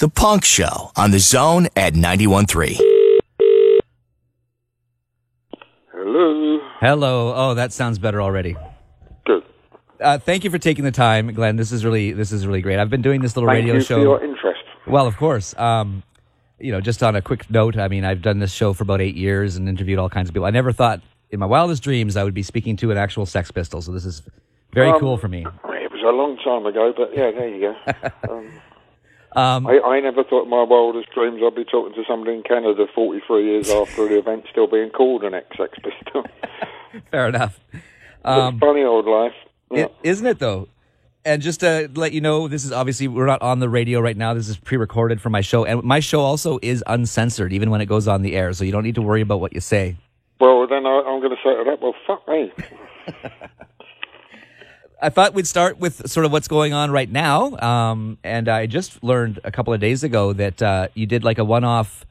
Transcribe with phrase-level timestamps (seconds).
[0.00, 2.78] The Punk Show on the Zone at 91.3.
[5.92, 6.58] Hello.
[6.80, 7.34] Hello.
[7.36, 8.56] Oh, that sounds better already.
[9.26, 9.42] Good.
[10.00, 11.56] Uh, thank you for taking the time, Glenn.
[11.56, 12.78] This is really this is really great.
[12.78, 13.96] I've been doing this little Thank radio you show.
[13.96, 14.62] for your interest.
[14.86, 15.54] Well, of course.
[15.58, 16.02] Um,
[16.58, 19.02] you know, just on a quick note, I mean, I've done this show for about
[19.02, 20.46] eight years and interviewed all kinds of people.
[20.46, 23.50] I never thought in my wildest dreams I would be speaking to an actual Sex
[23.50, 23.82] Pistol.
[23.82, 24.22] So this is
[24.72, 25.40] very Um, cool for me.
[25.44, 27.92] It was a long time ago, but yeah, there you go.
[28.34, 28.50] um,
[29.36, 32.42] Um, I, I never thought in my wildest dreams I'd be talking to somebody in
[32.42, 36.24] Canada 43 years after the event still being called an ex-Sex Pistol.
[37.10, 37.60] fair enough.
[37.72, 37.82] It's
[38.24, 39.32] Um, funny old life.
[39.70, 39.84] Yeah.
[39.84, 40.68] It, isn't it though?
[41.24, 44.16] And just to let you know, this is obviously we're not on the radio right
[44.16, 44.32] now.
[44.34, 47.86] This is pre-recorded for my show, and my show also is uncensored, even when it
[47.86, 48.52] goes on the air.
[48.54, 49.96] So you don't need to worry about what you say.
[50.40, 52.50] Well, then I, I'm going to say to that, well, fuck me.
[55.02, 57.56] I thought we'd start with sort of what's going on right now.
[57.58, 61.38] Um, and I just learned a couple of days ago that uh, you did like
[61.38, 62.04] a one-off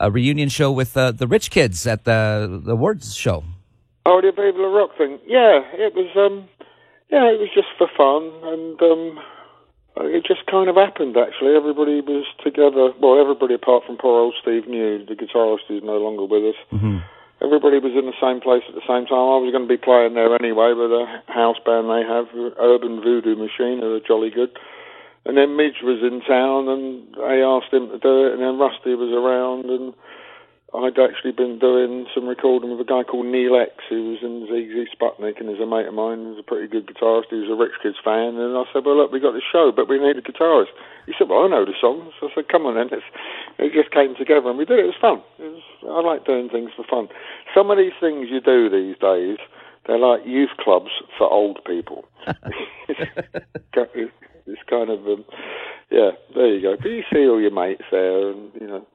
[0.00, 3.44] uh, reunion show with uh, the rich kids at the the awards show.
[4.06, 5.18] Oh, the Vive Le Rock thing.
[5.26, 6.08] Yeah, it was.
[6.16, 6.48] Um,
[7.10, 9.18] yeah, it was just for fun, and um,
[10.06, 11.16] it just kind of happened.
[11.16, 12.92] Actually, everybody was together.
[13.00, 16.60] Well, everybody apart from poor old Steve New, the guitarist who's no longer with us.
[16.72, 16.98] Mm-hmm.
[17.40, 19.22] Everybody was in the same place at the same time.
[19.22, 22.26] I was going to be playing there anyway with a house band they have,
[22.58, 24.50] Urban Voodoo Machine, who are jolly good.
[25.24, 28.58] And then Midge was in town, and they asked him to do it, and then
[28.58, 29.94] Rusty was around, and
[30.76, 34.44] I'd actually been doing some recording with a guy called Neal X, who was in
[34.52, 36.28] Sigue Sigue Sputnik, and is a mate of mine.
[36.28, 37.32] He's a pretty good guitarist.
[37.32, 39.72] He was a Rich Kids fan, and I said, "Well, look, we got this show,
[39.72, 40.76] but we need a guitarist."
[41.08, 43.08] He said, "Well, I know the songs." I said, "Come on, then." It's,
[43.56, 44.84] it just came together, and we did it.
[44.84, 45.24] It was fun.
[45.40, 47.08] It was, I like doing things for fun.
[47.56, 49.40] Some of these things you do these days,
[49.88, 52.04] they're like youth clubs for old people.
[52.92, 53.08] it's,
[54.44, 55.24] it's kind of, um,
[55.88, 56.76] yeah, there you go.
[56.76, 58.86] But you see all your mates there, and you know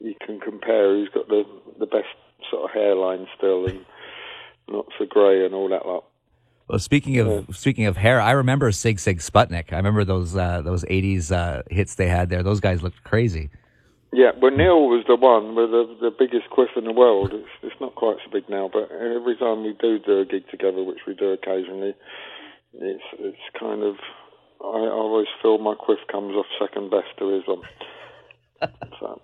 [0.00, 1.44] you can compare who's got the
[1.78, 2.08] the best
[2.50, 3.84] sort of hairline still and
[4.68, 6.04] not so grey and all that lot.
[6.68, 9.72] Well, speaking of speaking of hair, I remember Sigue Sigue Sputnik.
[9.72, 12.42] I remember those uh, those '80s uh, hits they had there.
[12.42, 13.50] Those guys looked crazy.
[14.12, 17.32] Yeah, well, Neal was the one with the, the biggest quiff in the world.
[17.32, 20.48] It's, it's not quite so big now, but every time we do do a gig
[20.50, 21.94] together, which we do occasionally,
[22.74, 23.96] it's it's kind of
[24.60, 27.62] I always feel my quiff comes off second best to his one.
[29.00, 29.20] so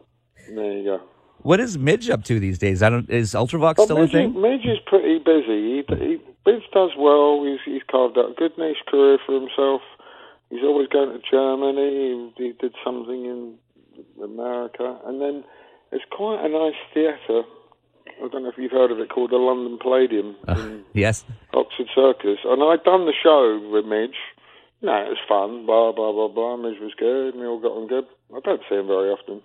[0.55, 1.01] there you go.
[1.43, 2.83] What is Midge up to these days?
[2.83, 3.09] I don't.
[3.11, 4.41] Is Ultravox still Midge, a thing?
[4.41, 5.85] Midge is pretty busy.
[5.89, 7.45] He, he, Midge does well.
[7.45, 9.83] He's, he's carved out a good niche career for himself.
[10.51, 12.33] He's always going to Germany.
[12.37, 13.55] He, he did something in
[14.23, 14.99] America.
[15.05, 15.45] And then
[15.91, 17.43] there's quite a nice theatre.
[18.23, 21.25] I don't know if you've heard of it called the London Palladium uh, in Yes.
[21.53, 22.39] Oxford Circus.
[22.45, 24.17] And I'd done the show with Midge.
[24.83, 25.67] No, it was fun.
[25.67, 26.57] Blah, blah, blah, blah.
[26.57, 27.35] Midge was good.
[27.35, 28.05] And we all got on good.
[28.35, 29.43] I don't see him very often.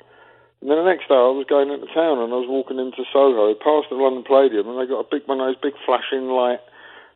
[0.62, 3.02] And then the next day I was going into town and I was walking into
[3.10, 6.30] Soho, past the London Palladium, and they got a big one of those big flashing
[6.30, 6.62] light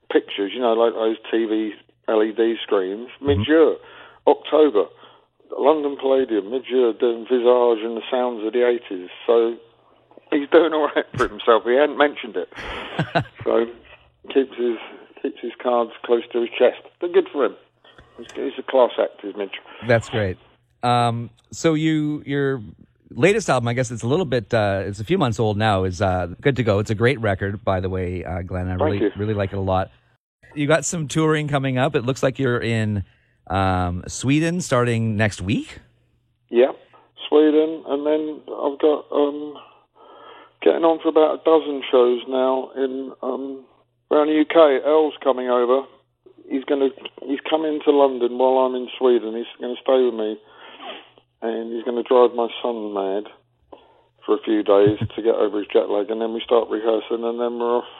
[0.09, 1.78] pictures, you know, like those TV
[2.09, 3.09] LED screens.
[3.22, 3.78] Midge Ure,
[4.25, 4.89] October,
[5.53, 9.13] London Palladium, Midge Ure, doing Visage and the sounds of the 80s.
[9.29, 9.57] So
[10.33, 11.63] he's doing all right for himself.
[11.69, 12.50] He hadn't mentioned it.
[13.45, 13.69] so
[14.33, 14.77] keeps his
[15.22, 16.81] keeps his cards close to his chest.
[17.00, 17.56] But good for him.
[18.17, 19.56] He's, he's a class act, is Mitch.
[19.88, 20.38] That's great.
[20.83, 22.62] Um, so you your
[23.16, 25.84] latest album, I guess it's a little bit, uh, it's a few months old now.
[25.84, 26.80] Is uh, good to go.
[26.80, 28.68] It's a great record, by the way, uh, Glenn.
[28.68, 29.12] I really you.
[29.18, 29.92] really like it a lot.
[30.53, 31.96] You got some touring coming up.
[31.96, 33.04] It looks like you're in
[33.48, 35.80] um, Sweden starting next week.
[36.50, 36.72] Yeah,
[37.28, 39.56] Sweden, and then I've got um,
[40.62, 43.66] getting on for about a dozen shows now in um,
[44.12, 44.86] around the UK.
[44.86, 45.88] El's coming over.
[46.50, 46.90] He's going to
[47.25, 49.36] he's coming to London while I'm in Sweden.
[49.36, 50.38] He's going to stay with me,
[51.45, 53.29] and he's going to drive my son mad
[54.25, 57.23] for a few days to get over his jet lag, and then we start rehearsing,
[57.23, 57.94] and then we're off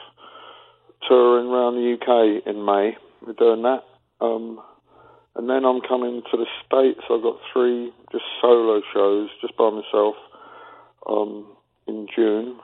[1.08, 2.96] touring around the UK in May.
[3.24, 3.84] We're doing that.
[4.20, 4.60] Um,
[5.36, 7.00] and then I'm coming to the States.
[7.10, 10.16] I've got three just solo shows, just by myself,
[11.08, 11.46] um,
[11.86, 12.58] in June.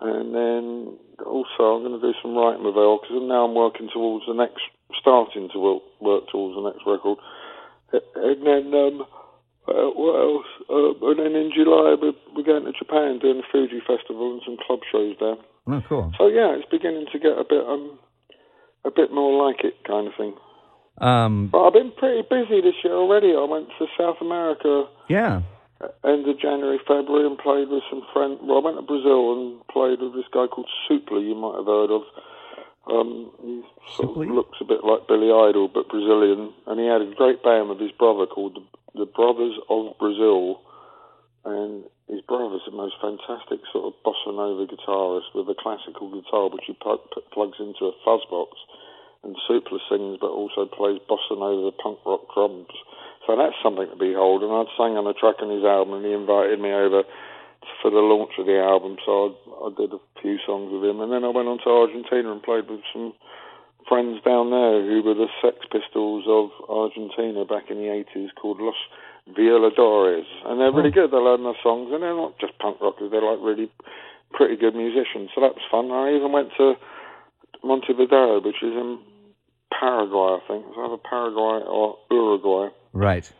[0.00, 3.88] And then also I'm going to do some writing with Elle, because now I'm working
[3.92, 4.62] towards the next,
[5.00, 7.18] starting to work, work towards the next record.
[7.92, 9.06] And then, um,
[9.68, 10.50] uh, what else?
[10.68, 14.42] Uh, and then in July we're, we're going to Japan, doing the Fuji Festival and
[14.44, 15.36] some club shows there.
[15.68, 16.12] Oh, cool.
[16.18, 17.98] So yeah, it's beginning to get a bit, um,
[18.84, 20.34] a bit more like it kind of thing.
[21.00, 23.34] Um, But I've been pretty busy this year already.
[23.36, 25.42] I went to South America yeah.
[26.04, 28.40] end of January, February, and played with some friends.
[28.42, 31.66] Well, I went to Brazil and played with this guy called Supla, you might have
[31.66, 32.02] heard of.
[32.90, 33.62] Um, he
[33.96, 36.52] sort of looks a bit like Billy Idol, but Brazilian.
[36.66, 38.64] And he had a great band with his brother called the,
[38.98, 40.60] the Brothers of Brazil,
[41.44, 46.48] and his brother's the most fantastic sort of bossa nova guitarist with a classical guitar
[46.48, 48.58] which he pl- plugs into a fuzz box
[49.22, 52.72] and Supla sings but also plays bossa nova punk rock drums.
[53.26, 54.42] So that's something to behold.
[54.42, 57.04] And I'd sang on a track on his album and he invited me over
[57.82, 58.96] for the launch of the album.
[59.04, 61.70] So I, I did a few songs with him and then I went on to
[61.70, 63.12] Argentina and played with some
[63.86, 68.60] friends down there who were the Sex Pistols of Argentina back in the 80s called
[68.60, 68.76] Los
[69.28, 71.04] Violadores, and they're really hmm.
[71.04, 71.10] good.
[71.10, 73.10] They learn their songs, and they're not just punk rockers.
[73.10, 73.70] They're like really
[74.32, 75.30] pretty good musicians.
[75.34, 75.92] So that was fun.
[75.92, 76.74] I even went to
[77.62, 78.98] Montevideo, which is in
[79.72, 80.64] Paraguay, I think.
[80.68, 82.68] It's either Paraguay or Uruguay.
[82.92, 83.30] Right.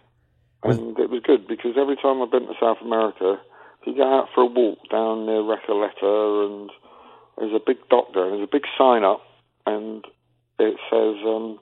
[0.62, 3.38] And it was good because every time I've been to South America,
[3.81, 6.70] if you go out for a walk down near Recoleta, and
[7.38, 9.23] there's a big doctor, and there's a big sign up,
[9.67, 10.05] and
[10.58, 11.58] it says um,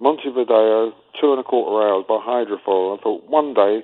[0.00, 2.98] Montevideo, two and a quarter hours by hydrofoil.
[2.98, 3.82] I thought one day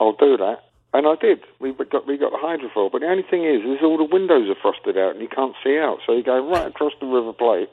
[0.00, 1.40] I'll do that, and I did.
[1.60, 4.48] We got we got the hydrofoil, but the only thing is, is all the windows
[4.48, 5.98] are frosted out and you can't see out.
[6.06, 7.70] So you go right across the River Plate.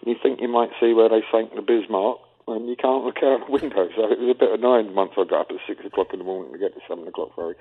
[0.00, 3.18] And you think you might see where they sank the Bismarck, and you can't look
[3.22, 3.88] out the window.
[3.96, 6.24] So it was a bit annoying once I got up at six o'clock in the
[6.24, 7.54] morning to get to seven o'clock ferry.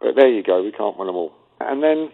[0.00, 0.62] But there you go.
[0.62, 1.32] We can't win them all.
[1.60, 2.10] And then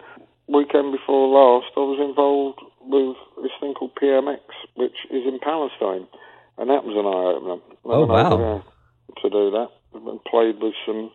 [0.47, 4.41] weekend before last, I was involved with this thing called PMX,
[4.75, 6.07] which is in Palestine,
[6.57, 7.61] and that was an eye opener.
[7.85, 8.63] Oh, wow.
[9.21, 11.11] To do that, and played with some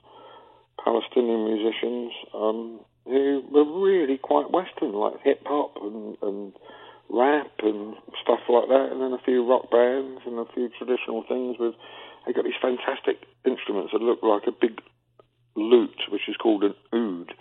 [0.82, 6.53] Palestinian musicians um, who were really quite Western, like hip hop and, and
[7.08, 11.25] rap and stuff like that, and then a few rock bands and a few traditional
[11.26, 11.56] things.
[11.59, 11.75] With
[12.26, 14.81] they got these fantastic instruments that look like a big
[15.55, 17.32] lute, which is called an oud,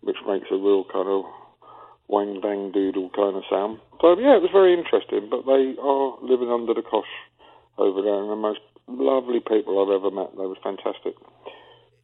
[0.00, 1.24] which makes a real kind of
[2.08, 3.78] wang bang doodle kind of sound.
[4.00, 5.28] So yeah, it was very interesting.
[5.30, 7.10] But they are living under the cosh
[7.78, 10.36] over there, and the most lovely people I've ever met.
[10.36, 11.14] They were fantastic.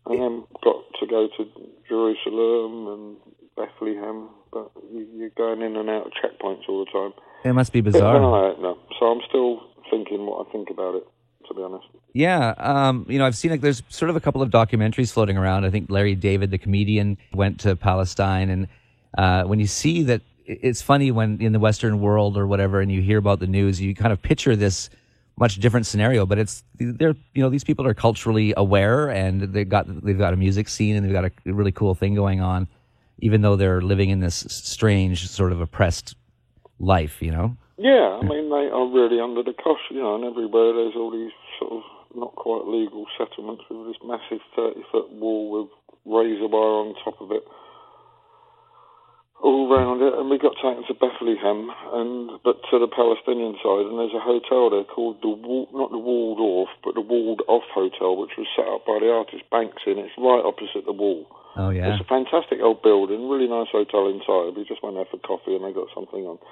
[0.06, 1.44] And then got to go to
[1.88, 3.16] Jerusalem and
[3.56, 7.12] Bethlehem, but you're going in and out of checkpoints all the time.
[7.44, 8.18] It must be bizarre.
[8.18, 9.60] No, so I'm still
[9.90, 11.06] thinking what I think about it.
[11.46, 11.86] To be honest.
[12.12, 15.38] Yeah, um, you know, I've seen like there's sort of a couple of documentaries floating
[15.38, 15.64] around.
[15.64, 18.68] I think Larry David, the comedian, went to Palestine, and
[19.16, 22.90] uh, when you see that, it's funny when in the Western world or whatever, and
[22.90, 24.90] you hear about the news, you kind of picture this
[25.38, 26.26] much different scenario.
[26.26, 30.32] But it's they're you know these people are culturally aware, and they've got they've got
[30.32, 32.69] a music scene, and they've got a really cool thing going on,
[33.19, 36.16] even though they're living in this strange sort of oppressed
[36.78, 37.22] life.
[37.22, 37.56] You know.
[37.76, 41.12] Yeah, I mean they are really under the cosh, you know, and everywhere there's all
[41.12, 41.82] these sort of
[42.16, 45.70] not quite legal settlements with this massive thirty foot wall with
[46.04, 47.44] razor wire on top of it
[49.38, 53.87] all round it, and we got taken to Bethlehem, and but to the Palestinian side,
[53.87, 57.43] and there's a hotel there called the Wall, not the Walled Off, but the Walled
[57.46, 60.96] Off Hotel, which was set up by the artist Banksy, and it's right opposite the
[60.96, 61.26] wall.
[61.55, 64.58] Oh yeah, it's a fantastic old building, really nice hotel inside.
[64.58, 66.43] We just went there for coffee, and they got something on.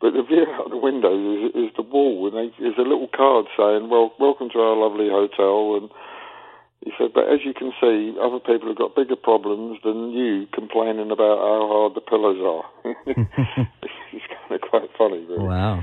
[0.00, 3.08] But the view out the windows is, is the wall, and they, there's a little
[3.08, 5.88] card saying, "Well, welcome to our lovely hotel," and
[6.84, 10.46] he said, but as you can see, other people have got bigger problems than you
[10.54, 12.94] complaining about how hard the pillows are.
[14.14, 15.44] it's kind of quite funny, really.
[15.44, 15.82] Wow.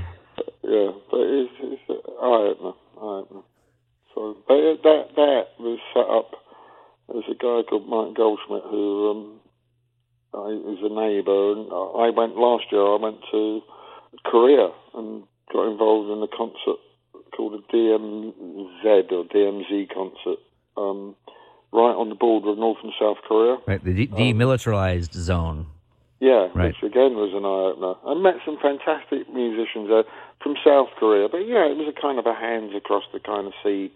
[0.62, 3.42] Yeah, but it's, it's eye opener, eye opener.
[4.14, 6.32] So that, that that was set up.
[7.08, 9.40] There's a guy called Mike Goldschmidt who um,
[10.32, 12.82] I, is a neighbour, and I went last year.
[12.82, 13.60] I went to
[14.24, 16.80] Korea and got involved in a concert
[17.36, 20.40] called a DMZ or DMZ concert
[20.76, 21.14] um,
[21.72, 23.58] right on the border of North and South Korea.
[23.66, 25.66] Right, the de- um, demilitarized zone.
[26.20, 26.72] Yeah, Right.
[26.72, 27.94] which again was an eye opener.
[28.08, 30.04] I met some fantastic musicians there
[30.40, 33.46] from South Korea, but yeah, it was a kind of a hands across the kind
[33.46, 33.92] of sea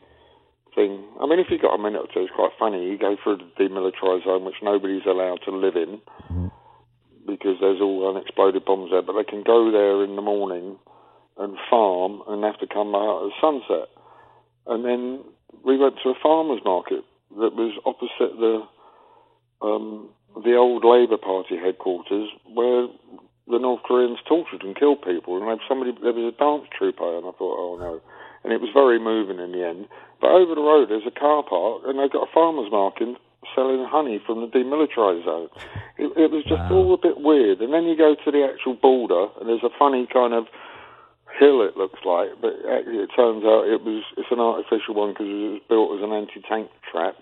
[0.75, 1.01] thing.
[1.21, 2.85] I mean, if you've got a minute or two, it's quite funny.
[2.85, 6.49] You go through the demilitarized zone, which nobody's allowed to live in mm-hmm.
[7.27, 10.77] because there's all unexploded bombs there, but they can go there in the morning
[11.39, 13.89] and farm and have to come out at sunset.
[14.67, 15.25] And then
[15.65, 17.05] we went to a farmer's market
[17.39, 18.67] that was opposite the
[19.63, 20.09] um,
[20.45, 22.89] the old Labour Party headquarters, where
[23.49, 25.37] the North Koreans tortured and killed people.
[25.37, 28.01] And was somebody, there was a dance troupe and I thought, oh no.
[28.45, 29.87] And it was very moving in the end.
[30.21, 33.17] But over the road, there's a car park, and they've got a farmer's market
[33.55, 35.49] selling honey from the demilitarized zone.
[35.99, 36.73] It, it was just Wow.
[36.73, 37.61] all a bit weird.
[37.61, 40.47] And then you go to the actual border, and there's a funny kind of
[41.41, 45.17] hill it looks like, but actually it turns out it was it's an artificial one
[45.17, 47.17] because it was built as an anti-tank trap,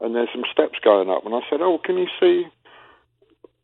[0.00, 1.28] and there's some steps going up.
[1.28, 2.48] And I said, "Oh, can you see?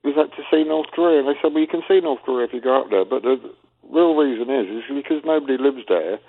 [0.05, 2.47] Is that to see North Korea?" And they said, "Well, you can see North Korea
[2.47, 3.41] if you go up there, but the
[3.89, 6.21] real reason is is because nobody lives there.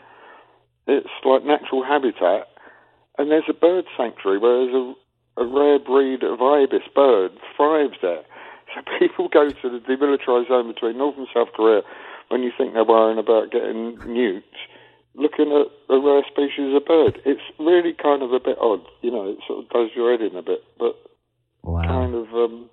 [0.87, 2.47] It's like natural habitat."
[3.17, 7.97] and there's a bird sanctuary where there's a, a rare breed of ibis bird thrives
[8.01, 8.23] there.
[8.73, 11.81] So people go to the demilitarized zone between North and South Korea
[12.31, 14.57] when you think they're worrying about getting nuked,
[15.15, 17.21] looking at a rare species of bird.
[17.25, 19.29] It's really kind of a bit odd, you know.
[19.29, 20.95] It sort of does your head in a bit, but
[21.63, 21.83] Wow.
[21.83, 22.69] kind of, um,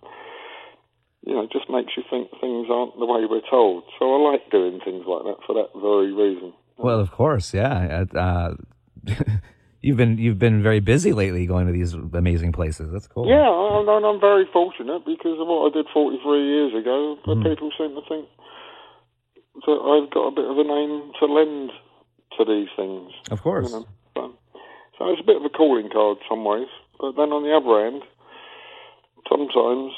[1.27, 3.85] you know, just makes you think things aren't the way we're told.
[3.99, 6.53] So I like doing things like that for that very reason.
[6.79, 8.05] Well, of course, yeah.
[8.15, 8.55] Uh,
[9.83, 12.91] you've been you've been very busy lately, going to these amazing places.
[12.93, 13.29] That's cool.
[13.29, 17.19] Yeah, I'm, I'm very fortunate because of what I did 43 years ago.
[17.27, 18.27] But people seem to think
[19.67, 21.71] that I've got a bit of a name to lend
[22.39, 23.13] to these things.
[23.31, 23.71] of course.
[23.71, 24.35] You know, so,
[24.99, 26.69] so it's a bit of a calling card some ways.
[27.01, 28.03] But then on the other end,
[29.29, 29.93] sometimes,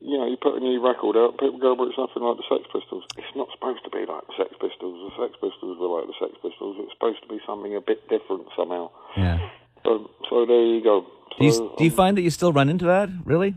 [0.00, 2.48] you know, you put a new record out, people go, well, it's nothing like the
[2.48, 3.04] Sex Pistols.
[3.16, 4.96] It's not supposed to be like the Sex Pistols.
[5.10, 6.76] The Sex Pistols were like the Sex Pistols.
[6.80, 8.90] It's supposed to be something a bit different somehow.
[9.16, 9.38] Yeah.
[9.84, 11.06] So, so there you go.
[11.38, 13.08] Do you do you um, find that you still run into that?
[13.24, 13.54] Really?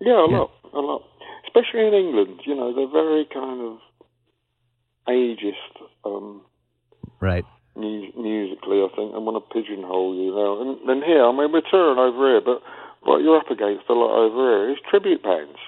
[0.00, 0.38] Yeah, a Yeah.
[0.46, 1.02] lot, a lot.
[1.46, 3.78] Especially in England, you know, they're very kind of
[5.08, 6.42] ageist um,
[7.20, 7.44] Right.
[7.76, 10.60] mu- musically, I think, and want to pigeonhole you now.
[10.60, 12.62] And then here, I mean, we're touring over here, but
[13.02, 15.58] what you're up against a lot over here is tribute bands,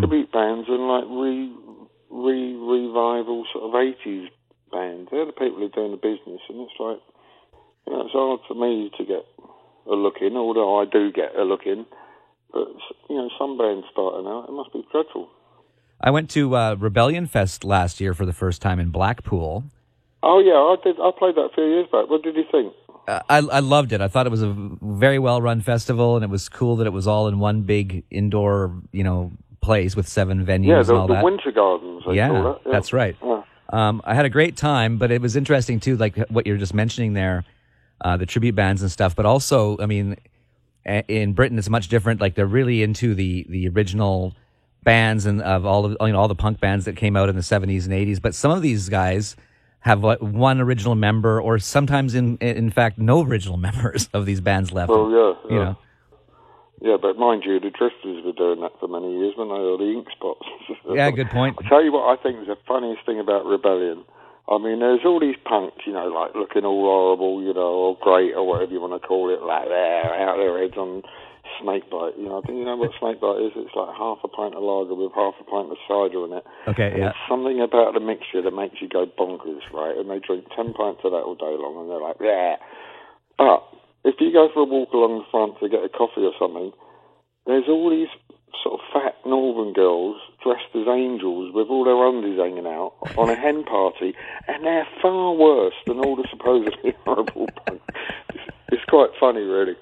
[0.00, 1.52] tribute bands, and like re
[2.10, 4.28] re revival sort of '80s
[4.72, 5.08] bands.
[5.10, 7.00] They're the people who are doing the business, and it's like,
[7.86, 9.24] you know, it's hard for me to get
[9.86, 11.84] a look in, although I do get a look in.
[12.52, 12.68] But
[13.10, 15.28] you know, some bands starting out, it must be dreadful.
[16.00, 19.64] I went to uh, Rebellion Fest last year for the first time in Blackpool.
[20.22, 21.00] Oh yeah, I did.
[21.00, 22.08] I played that a few years back.
[22.08, 22.72] What did you think?
[23.06, 24.00] Uh, I I loved it.
[24.00, 26.92] I thought it was a very well run festival, and it was cool that it
[26.92, 30.94] was all in one big indoor, you know, place with seven venues Yeah, and the,
[30.94, 31.24] all the that.
[31.24, 32.02] Winter Gardens.
[32.06, 32.60] Yeah, that.
[32.66, 32.72] yeah.
[32.72, 33.16] that's right.
[33.22, 33.42] Yeah.
[33.70, 36.74] Um, I had a great time, but it was interesting too, like what you're just
[36.74, 37.44] mentioning there,
[38.02, 39.16] uh, the tribute bands and stuff.
[39.16, 40.16] But also, I mean,
[40.86, 42.20] a- in Britain, it's much different.
[42.20, 44.34] Like they're really into the the original
[44.84, 47.36] bands and of all of you know all the punk bands that came out in
[47.36, 48.20] the 70s and 80s.
[48.20, 49.36] But some of these guys
[49.80, 54.40] have what, one original member, or sometimes in in fact no original members of these
[54.40, 54.90] bands left.
[54.90, 55.64] Well, yeah, you yeah.
[55.64, 55.78] know.
[56.80, 59.54] Yeah, but mind you, the Drifters were doing that for many years, when they?
[59.54, 60.44] Or the Ink Spots.
[60.94, 61.56] Yeah, good point.
[61.62, 64.04] I'll tell you what I think is the funniest thing about Rebellion.
[64.48, 67.98] I mean, there's all these punks, you know, like looking all horrible, you know, or
[67.98, 71.02] great, or whatever you want to call it, like there, out their heads on
[71.60, 72.18] snakebite.
[72.18, 73.52] You know, do you know what snakebite is?
[73.56, 76.44] It's like half a pint of lager with half a pint of cider in it.
[76.68, 77.12] Okay, And yeah.
[77.12, 79.96] There's something about the mixture that makes you go bonkers, right?
[79.96, 82.56] And they drink 10 pints of that all day long, and they're like, yeah.
[83.38, 83.62] But
[84.04, 86.72] if you go for a walk along the front to get a coffee or something,
[87.46, 88.12] there's all these
[88.62, 93.28] sort of fat northern girls dressed as angels with all their undies hanging out on
[93.28, 94.14] a hen party,
[94.48, 97.84] and they're far worse than all the supposedly horrible punks.
[98.30, 99.76] It's, it's quite funny, really.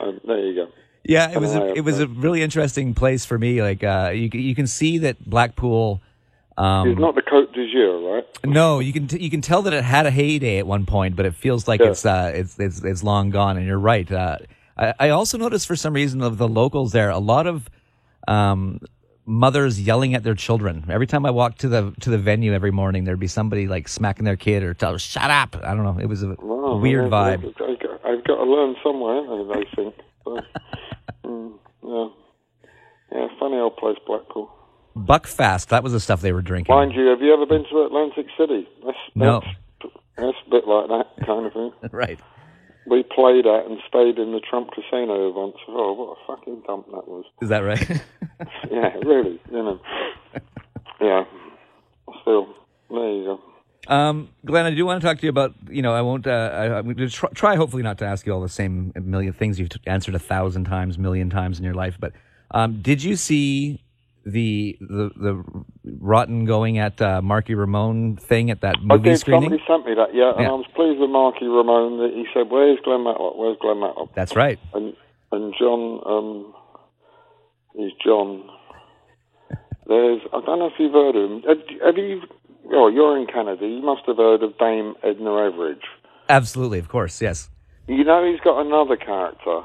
[0.00, 0.68] Um, there you go.
[1.04, 3.62] Yeah, it was a, it was a really interesting place for me.
[3.62, 6.00] Like uh, you you can see that Blackpool.
[6.58, 8.26] Um, It's not the Cote d'Azur, right?
[8.44, 11.16] No, you can t- you can tell that it had a heyday at one point,
[11.16, 11.88] but it feels like Yeah.
[11.90, 13.56] it's uh it's it's it's long gone.
[13.56, 14.10] And you're right.
[14.10, 14.36] Uh,
[14.76, 17.70] I, I also noticed for some reason of the locals there, a lot of
[18.28, 18.80] um,
[19.24, 20.84] mothers yelling at their children.
[20.90, 23.88] Every time I walked to the to the venue every morning, there'd be somebody like
[23.88, 25.98] smacking their kid or tell "shut up." I don't know.
[25.98, 27.44] It was a Wow, weird vibe.
[27.46, 29.22] I've got, I've got to learn somewhere,
[29.56, 29.94] I, think.
[31.30, 31.52] Mm,
[31.84, 32.08] yeah.
[33.12, 34.50] yeah, funny old place, Blackpool.
[34.96, 35.68] Buckfast.
[35.68, 36.74] That was the stuff they were drinking.
[36.74, 38.68] Mind you, have you ever been to Atlantic City?
[38.84, 39.40] That's, No.
[39.80, 41.72] That's, that's a bit like that kind of thing.
[41.92, 42.18] right.
[42.86, 45.56] We played at and stayed in the Trump Casino once.
[45.68, 47.24] Oh, what a fucking dump that was.
[47.40, 48.02] Is that right?
[48.70, 49.80] Yeah, really, you know.
[51.00, 51.24] Yeah.
[52.22, 52.48] Still,
[52.90, 53.40] there you go.
[53.88, 56.30] Um, Glenn, I do want to talk to you about, you know, I won't, uh,
[56.30, 59.32] I, I'm going to try, try hopefully not to ask you all the same million
[59.32, 62.12] things you've t- answered a thousand times, million times in your life, but
[62.52, 63.82] um, did you see
[64.26, 65.44] the the the
[65.98, 69.18] rotten going at uh, Marky Ramone thing at that I movie did.
[69.18, 69.48] screening?
[69.50, 70.50] Somebody sent me that, yeah, and Yeah.
[70.50, 73.34] I was pleased with Marky Ramone that he said, "Where's Glenn Matlock?
[73.36, 74.58] Where's Glenn Matlock?" That's right.
[74.74, 74.94] and
[75.32, 76.54] and John um
[77.82, 78.44] is John.
[79.86, 81.42] There's I don't know if you've heard of him.
[81.48, 82.20] Have, have you?
[82.72, 83.66] Oh, you're in Canada.
[83.66, 85.82] You must have heard of Dame Edna Everage.
[86.28, 87.48] Absolutely, of course, yes.
[87.88, 89.62] You know he's got another character,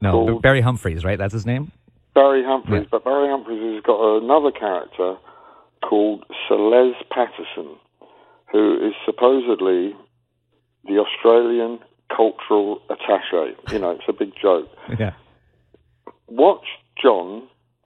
[0.00, 0.38] No.
[0.40, 1.18] Barry Humphries, right?
[1.18, 1.72] That's his name?
[2.14, 2.88] Barry Humphries, Yeah.
[2.90, 5.16] but Barry Humphries has got another character
[5.82, 7.76] called Sir Les Patterson,
[8.52, 9.94] who is supposedly
[10.84, 11.80] the Australian
[12.14, 13.54] cultural attaché.
[13.72, 14.68] You know, it's a big joke.
[14.98, 15.12] Yeah.
[16.28, 16.64] watch
[17.02, 17.42] John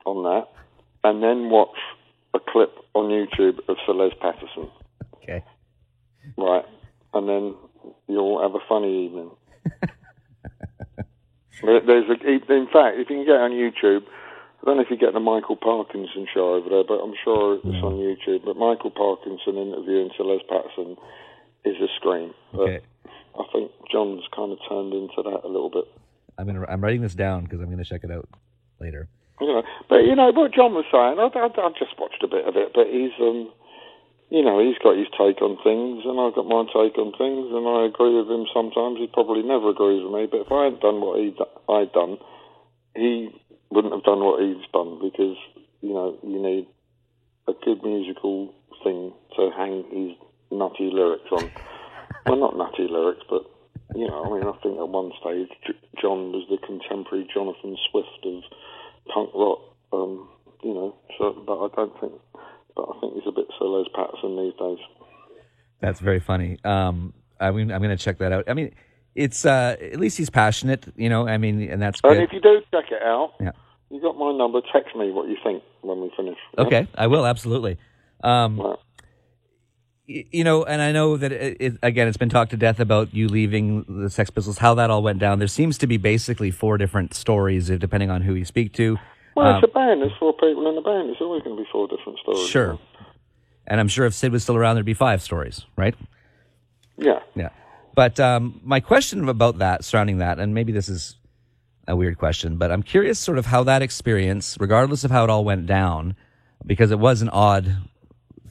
[0.07, 0.49] on that,
[1.05, 1.77] and then watch
[2.35, 4.71] a clip on YouTube of Sir Les Patterson,
[5.23, 5.43] Okay.
[6.37, 6.65] right?
[7.15, 7.55] And then
[8.07, 9.31] you'll have a funny evening.
[11.63, 14.03] There's a, in fact, if you can get on YouTube,
[14.63, 17.55] I don't know if you get the Michael Parkinson show over there, but I'm sure
[17.57, 17.83] it's mm.
[17.83, 18.45] on YouTube.
[18.45, 20.97] But Michael Parkinson interviewing Sir Les Patterson
[21.65, 22.35] is a scream.
[22.53, 22.81] But Okay.
[23.39, 25.85] I think John's kind of turned into that a little bit.
[26.37, 28.29] I'm gonna I'm writing this down because I'm gonna check it out
[28.81, 29.09] later.
[29.89, 31.17] But you know what John was saying.
[31.17, 33.49] I, I, I just watched a bit of it, but he's um,
[34.31, 37.49] you know, he's got his take on things, and I've got my take on things,
[37.49, 39.01] and I agree with him sometimes.
[39.01, 41.33] He probably never agrees with me, but if I hadn't done what he
[41.69, 42.21] I'd done,
[42.93, 43.33] he
[43.73, 45.37] wouldn't have done what he's done because
[45.81, 46.69] you know you need
[47.49, 48.53] a good musical
[48.85, 50.13] thing to hang his
[50.53, 51.49] nutty lyrics on.
[52.27, 53.49] well, not nutty lyrics, but
[53.97, 55.49] you know, I mean, I think at one stage
[55.97, 58.45] John was the contemporary Jonathan Swift of
[59.09, 59.68] punk rock.
[59.93, 60.29] Um,
[60.63, 62.13] you know, so but I don't think,
[62.77, 64.79] but I think he's a bit Sir Les Patterson these days.
[65.81, 66.59] That's very funny.
[66.65, 68.45] Um, I mean, I'm gonna check that out.
[68.49, 68.75] I mean,
[69.15, 71.27] it's uh, at least he's passionate, you know.
[71.29, 72.23] I mean, and that's And good.
[72.25, 73.53] if you do check it out, Yeah.
[73.91, 74.61] you got my number.
[74.73, 76.39] Text me what you think when we finish.
[76.57, 76.65] yeah?
[76.65, 77.79] Okay, I will absolutely.
[78.25, 78.77] Um, Right.
[80.09, 82.81] y- you know, and I know that it, it, again, it's been talked to death
[82.81, 85.39] about you leaving the Sex Pistols, how that all went down.
[85.39, 88.99] There seems to be basically four different stories, uh, depending on who you speak to.
[89.39, 90.03] Well, Um, it's a band.
[90.03, 91.11] There's four people in the band.
[91.11, 92.49] It's always going to be four different stories.
[92.49, 92.79] Sure.
[93.69, 95.95] And I'm sure if Sid was still around, there'd be five stories, right?
[96.97, 97.21] Yeah.
[97.37, 97.51] Yeah.
[97.95, 101.15] But um, my question about that, surrounding that, and maybe this is
[101.87, 105.31] a weird question, but I'm curious sort of how that experience, regardless of how it
[105.31, 106.17] all went down,
[106.67, 107.77] because it was an odd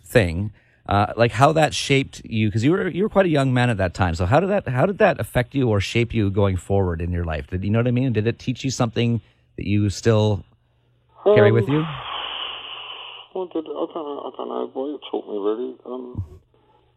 [0.06, 0.54] thing,
[0.88, 3.70] uh, like how that shaped you, because you were you were quite a young man
[3.70, 4.16] at that time.
[4.16, 7.12] So how did that how did that affect you or shape you going forward in
[7.12, 7.48] your life?
[7.48, 8.14] Did you know what I mean?
[8.14, 9.22] Did it teach you something
[9.58, 10.44] that you still
[11.36, 11.84] carry Um, with you?
[13.54, 14.22] Did, I don't know.
[14.26, 15.76] I don't know what it taught me really.
[15.86, 16.42] Um,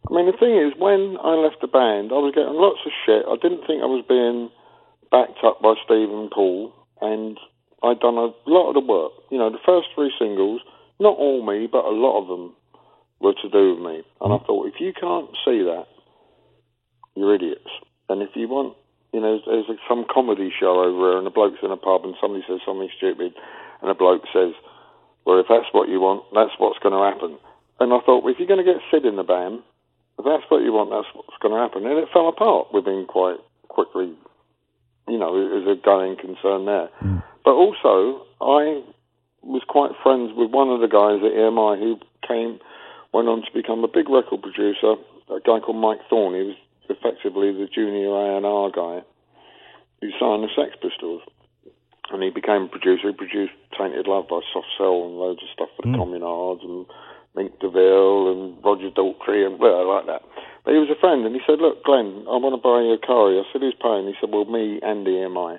[0.09, 2.93] I mean, the thing is, when I left the band, I was getting lots of
[3.05, 3.29] shit.
[3.29, 4.49] I didn't think I was being
[5.13, 6.73] backed up by Steve and Paul,
[7.05, 7.37] and
[7.85, 9.12] I'd done a lot of the work.
[9.31, 10.62] You know, the first three singles,
[10.99, 12.57] not all me, but a lot of them
[13.21, 14.01] were to do with me.
[14.25, 15.85] And I thought, if you can't see that,
[17.14, 17.69] you're idiots.
[18.09, 18.77] And if you want,
[19.12, 22.09] you know, there's, there's some comedy show over here, and the bloke's in a pub,
[22.09, 23.37] and somebody says something stupid,
[23.83, 24.53] and a bloke says,
[25.25, 27.38] well, if that's what you want, that's what's going to happen.
[27.79, 29.61] And I thought, well, if you're going to get Sid in the band,
[30.19, 31.88] if that's what you want, that's what's going to happen.
[31.88, 34.12] And it fell apart within quite quickly,
[35.09, 36.93] you know, as a going concern there.
[37.01, 37.25] Hmm.
[37.45, 38.85] But also, I
[39.40, 42.61] was quite friends with one of the guys at EMI who came,
[43.12, 45.01] went on to become a big record producer,
[45.33, 46.37] a guy called Mike Thorne.
[46.37, 46.61] He was
[46.93, 49.01] effectively the junior A&R guy
[50.03, 51.23] who signed the Sex Pistols.
[52.12, 53.09] And he became a producer.
[53.09, 55.97] He produced Tainted Love by Soft Cell and loads of stuff for the hmm.
[55.97, 56.85] Communards and
[57.33, 60.21] Mink DeVille and Roger Daltrey and well, like that.
[60.64, 62.93] But he was a friend and he said, Look, Glenn, I want to buy you
[62.93, 63.33] a car.
[63.33, 64.05] I said, Who's paying?
[64.05, 65.57] He said, Well, me and EMI.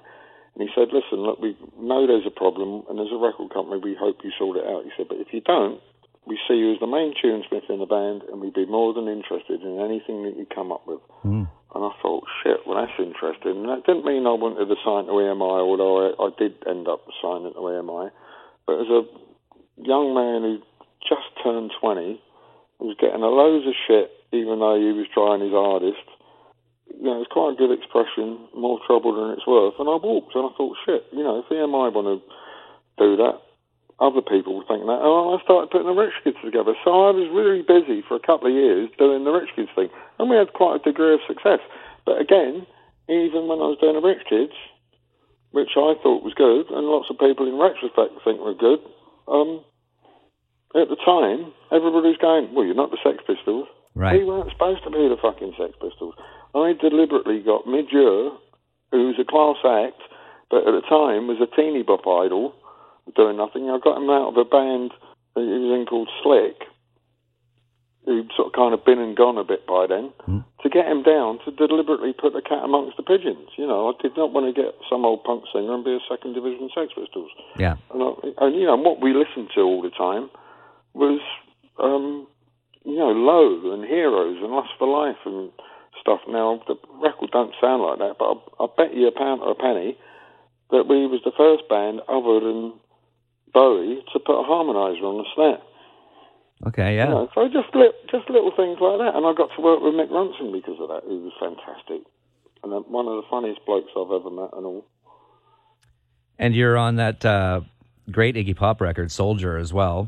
[0.53, 3.81] And he said, Listen, look, we know there's a problem and there's a record company.
[3.81, 4.85] We hope you sort it out.
[4.85, 5.81] He said, But if you don't,
[6.27, 9.09] we see you as the main tunesmith in the band and we'd be more than
[9.09, 11.01] interested in anything that you come up with.
[11.25, 11.47] And
[11.91, 13.67] I thought, shit, well, that's interesting.
[13.67, 16.87] And that didn't mean I wanted to sign to EMI, although I, I did end
[16.87, 18.11] up signing to EMI.
[18.65, 19.03] But as a
[19.75, 20.63] young man who
[21.03, 22.21] just turned 20,
[22.81, 26.01] was getting a loads of shit, even though he was trying his hardest.
[26.89, 29.75] You know, it's quite a good expression, more trouble than it's worth.
[29.79, 32.17] And I walked, and I thought, shit, you know, if EMI want to
[32.97, 33.41] do that,
[34.01, 34.97] other people will think that.
[34.97, 36.73] And I started putting the Rich Kids together.
[36.81, 39.93] So I was really busy for a couple of years doing the Rich Kids thing.
[40.17, 41.61] And we had quite a degree of success.
[42.03, 42.65] But again,
[43.05, 44.57] even when I was doing the Rich Kids,
[45.53, 48.81] which I thought was good, and lots of people in retrospect think were good,
[49.29, 49.61] um,
[50.73, 53.67] at the time, everybody was going, well, you're not the Sex Pistols.
[53.93, 54.17] Right.
[54.17, 56.15] We weren't supposed to be the fucking Sex Pistols.
[56.55, 57.93] I deliberately got Midge,
[58.89, 60.01] who's a class act,
[60.49, 62.55] but at the time was a teeny bop idol,
[63.15, 63.69] doing nothing.
[63.69, 64.91] I got him out of a band
[65.35, 66.67] that he was in called Slik,
[68.05, 70.11] who'd sort of kind of been and gone a bit by then,
[70.61, 73.49] to get him down to deliberately put the cat amongst the pigeons.
[73.57, 76.03] You know, I did not want to get some old punk singer and be a
[76.09, 77.29] second division Sex Pistols.
[77.57, 77.75] Yeah.
[77.93, 78.11] And, I,
[78.45, 80.29] and you know, what we listened to all the time
[80.93, 81.21] was,
[81.77, 82.27] um,
[82.83, 85.51] you know, Low and Heroes and Lust for Life and
[86.01, 86.21] stuff.
[86.27, 89.51] Now, the record don't sound like that, but I, I bet you a pound or
[89.51, 89.97] a penny
[90.71, 92.73] that we was the first band other than
[93.53, 95.61] Bowie to put a harmonizer on the snare.
[96.67, 96.95] Okay.
[96.95, 97.05] Yeah.
[97.05, 99.15] You know, so just li- just little things like that.
[99.15, 101.01] And I got to work with Mick Ronson because of that.
[101.07, 102.01] He was fantastic.
[102.63, 104.85] And uh, one of the funniest blokes I've ever met and all.
[106.37, 107.61] And you're on that uh,
[108.11, 110.07] great Iggy Pop record, Soldier, as well.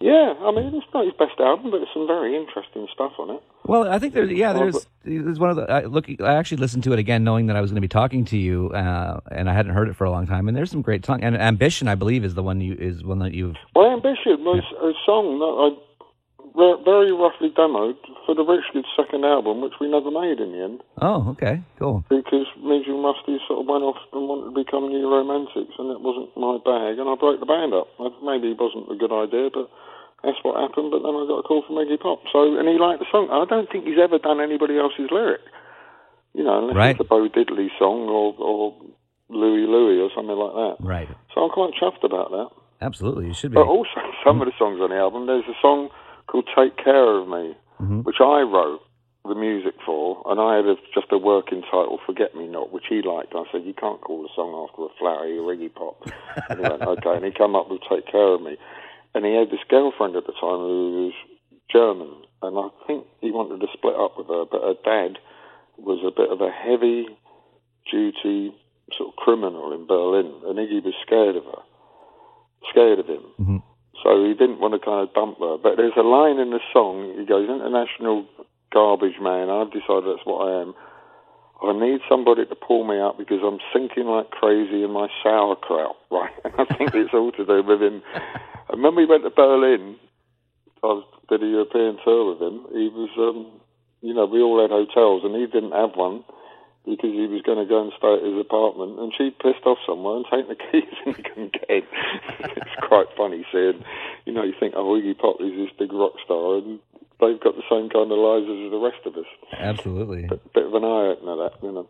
[0.00, 3.30] Yeah, I mean, it's not his best album, but there's some very interesting stuff on
[3.30, 3.42] it.
[3.64, 6.06] Well, I think there's yeah, there's there's one of the I, look.
[6.20, 8.38] I actually listened to it again, knowing that I was going to be talking to
[8.38, 10.46] you, uh, and I hadn't heard it for a long time.
[10.46, 11.24] And there's some great song.
[11.24, 13.56] And Ambition, I believe, is the one you is one that you've.
[13.74, 15.87] Well, Ambition was a song that I
[16.54, 20.52] re- very roughly demoed for the Rich Kids second album, which we never made in
[20.52, 22.04] the end, Oh, okay, cool.
[22.08, 26.00] because and Rusty sort of went off and wanted to become new romantics, and it
[26.00, 27.88] wasn't my bag, and I broke the band up.
[28.22, 29.68] Maybe it wasn't a good idea, but
[30.22, 30.90] that's what happened.
[30.90, 33.28] But then I got a call from Iggy Pop, so and he liked the song.
[33.30, 35.40] I don't think he's ever done anybody else's lyric,
[36.34, 36.90] you know, unless Right.
[36.96, 38.74] it's a Bo Diddley song or or
[39.28, 40.76] Louie Louie or something like that.
[40.80, 42.48] Right, So I'm quite chuffed about that.
[42.80, 43.56] absolutely, you should be.
[43.60, 45.90] But also, some of the songs on the album, there's a song
[46.28, 48.00] called "Take Care of Me," mm-hmm.
[48.02, 48.80] which I wrote
[49.24, 52.84] the music for, and I had a, just a working title, "Forget Me Not," which
[52.88, 53.34] he liked.
[53.34, 56.06] I said, "You can't call the song after a flowery Iggy Pop."
[56.48, 58.56] and he went, "Okay," and he came up with "Take Care of Me,"
[59.14, 61.14] and he had this girlfriend at the time who was
[61.70, 62.12] German,
[62.42, 65.18] and I think he wanted to split up with her, but her dad
[65.76, 67.06] was a bit of a heavy
[67.90, 68.54] duty
[68.96, 71.62] sort of criminal in Berlin, and Iggy was scared of her,
[72.70, 73.24] scared of him.
[73.38, 73.56] Mm-hmm.
[74.02, 75.58] So he didn't want to kind of dump her.
[75.58, 78.26] But there's a line in the song, he goes, International
[78.72, 80.74] garbage man, I've decided that's what I am.
[81.58, 85.96] I need somebody to pull me up because I'm sinking like crazy in my sauerkraut,
[86.10, 86.30] right?
[86.44, 88.02] And I think it's all to do with him.
[88.70, 89.96] And when we went to Berlin,
[90.84, 92.66] I did a European tour with him.
[92.70, 93.50] He was, um,
[94.02, 96.22] you know, we all had hotels and he didn't have one
[96.88, 98.98] because he was going to go and stay at his apartment.
[98.98, 101.82] And she pissed off somewhere and taken the keys and he couldn't get in.
[102.56, 103.84] it's quite funny seeing,
[104.24, 106.80] you know, you think, oh, Iggy Pop is this big rock star and
[107.20, 109.28] they've got the same kind of lives as the rest of us.
[109.58, 110.28] Absolutely.
[110.54, 111.88] Bit of an eye opener, that, you know.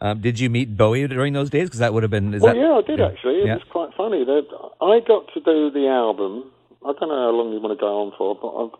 [0.00, 1.68] Um, did you meet Bowie during those days?
[1.68, 2.32] Because that would have been.
[2.32, 3.40] Is Well, that, yeah, I did actually.
[3.42, 3.54] It Yeah.
[3.60, 4.24] was quite funny.
[4.24, 4.46] That
[4.80, 6.50] I got to do the album.
[6.80, 8.72] I don't know how long you want to go on for, but I've,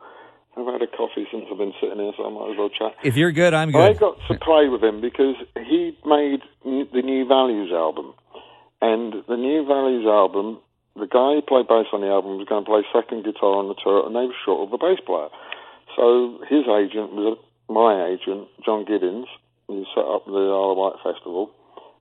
[0.61, 2.93] I've had a coffee since I've been sitting here, so I might as well chat.
[3.03, 3.81] If you're good, I'm good.
[3.81, 8.13] I got to play with him because he made the New Values album,
[8.83, 10.61] and the New Values album.
[10.97, 13.69] The guy who played bass on the album was going to play second guitar on
[13.69, 15.31] the tour, and they were short of a bass player.
[15.97, 17.39] So his agent was
[17.71, 19.31] my agent, John Giddings,
[19.71, 21.55] who set up the Isle of Wight Festival,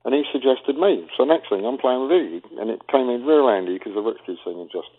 [0.04, 1.06] and he suggested me.
[1.16, 4.02] So next thing, I'm playing with Iggy, and it came in real handy because the
[4.02, 4.90] Rich Kids thing had just.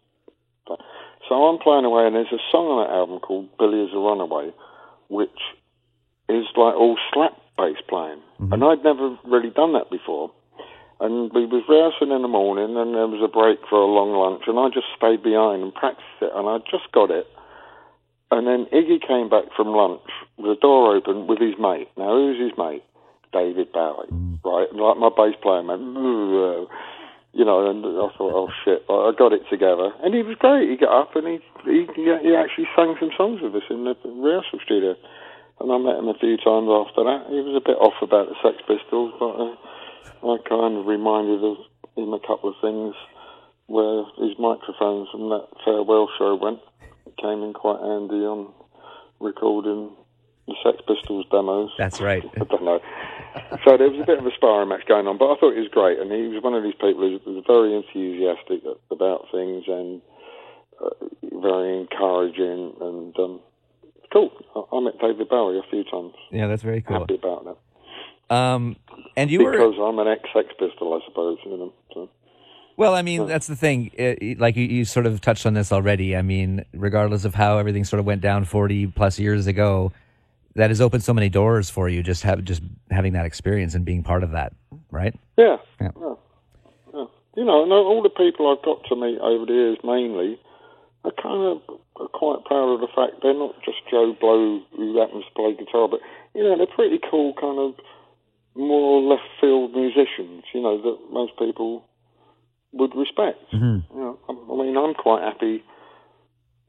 [1.29, 3.97] So I'm playing away, and there's a song on that album called "Billy is a
[3.97, 4.51] Runaway,"
[5.10, 5.39] which
[6.29, 8.53] is like all slap bass playing, mm-hmm.
[8.53, 10.31] and I'd never really done that before.
[10.99, 14.13] And we was rehearsing in the morning, and there was a break for a long
[14.13, 17.25] lunch, and I just stayed behind and practiced it, and I just got it.
[18.29, 20.05] And then Iggy came back from lunch
[20.38, 21.89] with the door open with his mate.
[21.97, 22.86] Now, who's his mate?
[23.34, 24.39] David Bowie, mm.
[24.43, 24.69] right?
[24.71, 25.81] And like my bass player, man,
[27.34, 29.91] you know, and I thought, oh shit, I I got it together.
[30.04, 30.70] And he was great.
[30.70, 33.96] He got up and he he, he actually sang some songs with us in the
[34.04, 34.96] rehearsal studio.
[35.60, 37.30] And I met him a few times after that.
[37.30, 39.54] He was a bit off about the Sex Pistols, but uh,
[40.26, 41.58] I kind of reminded of
[41.96, 42.96] him a couple of things
[43.67, 46.60] where his microphones from that farewell show went.
[47.06, 48.52] It came in quite handy on
[49.20, 49.91] recording
[50.48, 51.70] the Sex Pistols demos.
[51.78, 52.26] That's right.
[52.36, 52.82] I don't know.
[53.63, 55.62] So there was a bit of a sparring match going on, but I thought he
[55.62, 59.63] was great, and he was one of these people who was very enthusiastic about things
[59.67, 60.02] and
[60.84, 60.89] uh,
[61.39, 63.39] very encouraging and um,
[64.12, 64.32] cool.
[64.56, 66.13] I, I met David Bowie a few times.
[66.32, 67.00] Yeah, that's very cool.
[67.00, 68.76] Happy about that Um,
[69.15, 71.38] and you were because I'm an ex-Sex Pistol, I suppose.
[71.46, 71.74] You know.
[71.94, 72.10] So.
[72.78, 73.91] Well, I mean, that's the thing.
[73.94, 76.15] It, like you, you sort of touched on this already.
[76.15, 79.91] I mean, regardless of how everything sort of went down 40 plus years ago,
[80.55, 83.85] that has opened so many doors for you just have just having that experience and
[83.85, 84.53] being part of that,
[84.91, 85.15] right?
[85.37, 85.57] Yeah.
[85.79, 85.91] Yeah.
[85.99, 86.13] yeah.
[86.93, 87.05] Yeah.
[87.35, 90.39] You know, and all the people I've got to meet over the years, mainly,
[91.05, 91.61] are kind of
[91.99, 95.55] are quite proud of the fact they're not just Joe Blow who happens to play
[95.55, 96.01] guitar, but
[96.35, 97.75] you know, they're pretty cool, kind of
[98.55, 100.43] more left field musicians.
[100.53, 101.85] You know that most people
[102.73, 103.39] would respect.
[103.53, 103.95] Mm-hmm.
[103.95, 105.63] You know, I mean, I'm quite happy.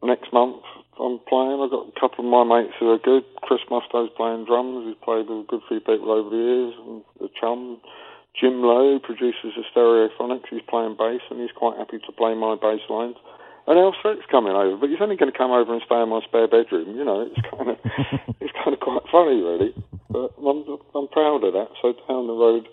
[0.02, 0.62] Next month,
[0.98, 1.60] I'm playing.
[1.62, 3.24] I've got a couple of my mates who are good.
[3.52, 4.88] Chris Musto's playing drums.
[4.88, 6.72] He's played with a good few people over the years.
[6.80, 7.76] And the chum,
[8.32, 10.48] Jim Lowe, produces the Stereophonics.
[10.48, 13.16] He's playing bass, and he's quite happy to play my bass lines.
[13.66, 13.92] And Al
[14.30, 16.96] coming over, but he's only going to come over and stay in my spare bedroom.
[16.96, 17.76] You know, it's kind of
[18.40, 19.74] it's kind of quite funny, really.
[20.08, 20.64] But I'm
[20.96, 21.68] I'm proud of that.
[21.82, 22.68] So down the road,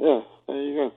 [0.00, 0.92] yeah, there you go.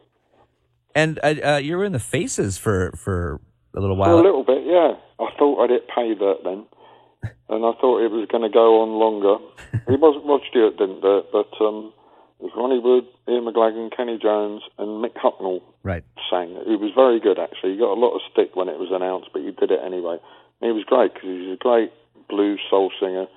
[0.96, 3.40] And uh, uh, you were in the Faces for for
[3.76, 4.20] a little For while.
[4.20, 4.94] a little bit, yeah.
[5.20, 6.66] I thought I'd hit pay dirt then,
[7.50, 9.38] and I thought it was going to go on longer.
[9.88, 11.94] it wasn't Rod Stewart didn't do it, but um,
[12.40, 16.04] it was Ronnie Wood, Ian McLagan, Kenny Jones, and Mick Hucknall right.
[16.30, 16.58] sang.
[16.66, 17.74] He was very good, actually.
[17.74, 20.18] He got a lot of stick when it was announced, but he did it anyway.
[20.60, 21.94] And he was great because he's a great
[22.28, 23.28] blues soul singer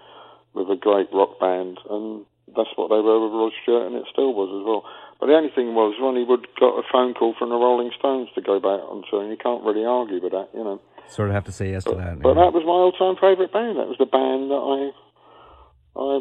[0.54, 2.24] with a great rock band, and
[2.56, 4.88] that's what they were with Rod Stewart, and it still was as well.
[5.20, 8.30] But the only thing was, Ronnie Wood got a phone call from the Rolling Stones
[8.34, 10.80] to go back on tour, and you can't really argue with that, you know.
[11.08, 12.20] Sort of have to say yes but, to that.
[12.20, 12.44] But yeah.
[12.44, 13.80] that was my all-time favourite band.
[13.80, 14.92] That was the band that I
[15.98, 16.20] I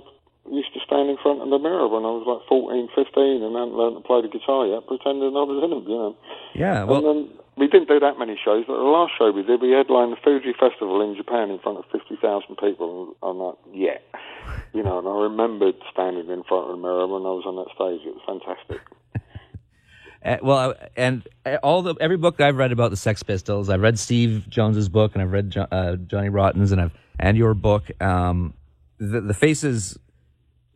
[0.49, 3.53] used to stand in front of the mirror when I was like 14, 15 and
[3.53, 6.15] hadn't learned to play the guitar yet, pretending I was in them, you know.
[6.55, 9.43] yeah, and well, then we didn't do that many shows, but the last show we
[9.43, 12.21] did, we headlined the Fuji Festival in Japan in front of 50,000
[12.55, 13.11] people.
[13.11, 13.99] And I'm like, yeah.
[14.73, 17.57] You know, and I remembered standing in front of the mirror when I was on
[17.57, 18.05] that stage.
[18.05, 18.81] It was fantastic.
[20.27, 23.81] Uh, well, and uh, all the every book I've read about the Sex Pistols, I've
[23.81, 27.53] read Steve Jones's book, and I've read jo- uh, Johnny Rotten's, and I've and your
[27.53, 27.89] book.
[28.01, 28.53] Um,
[28.99, 29.97] the, the faces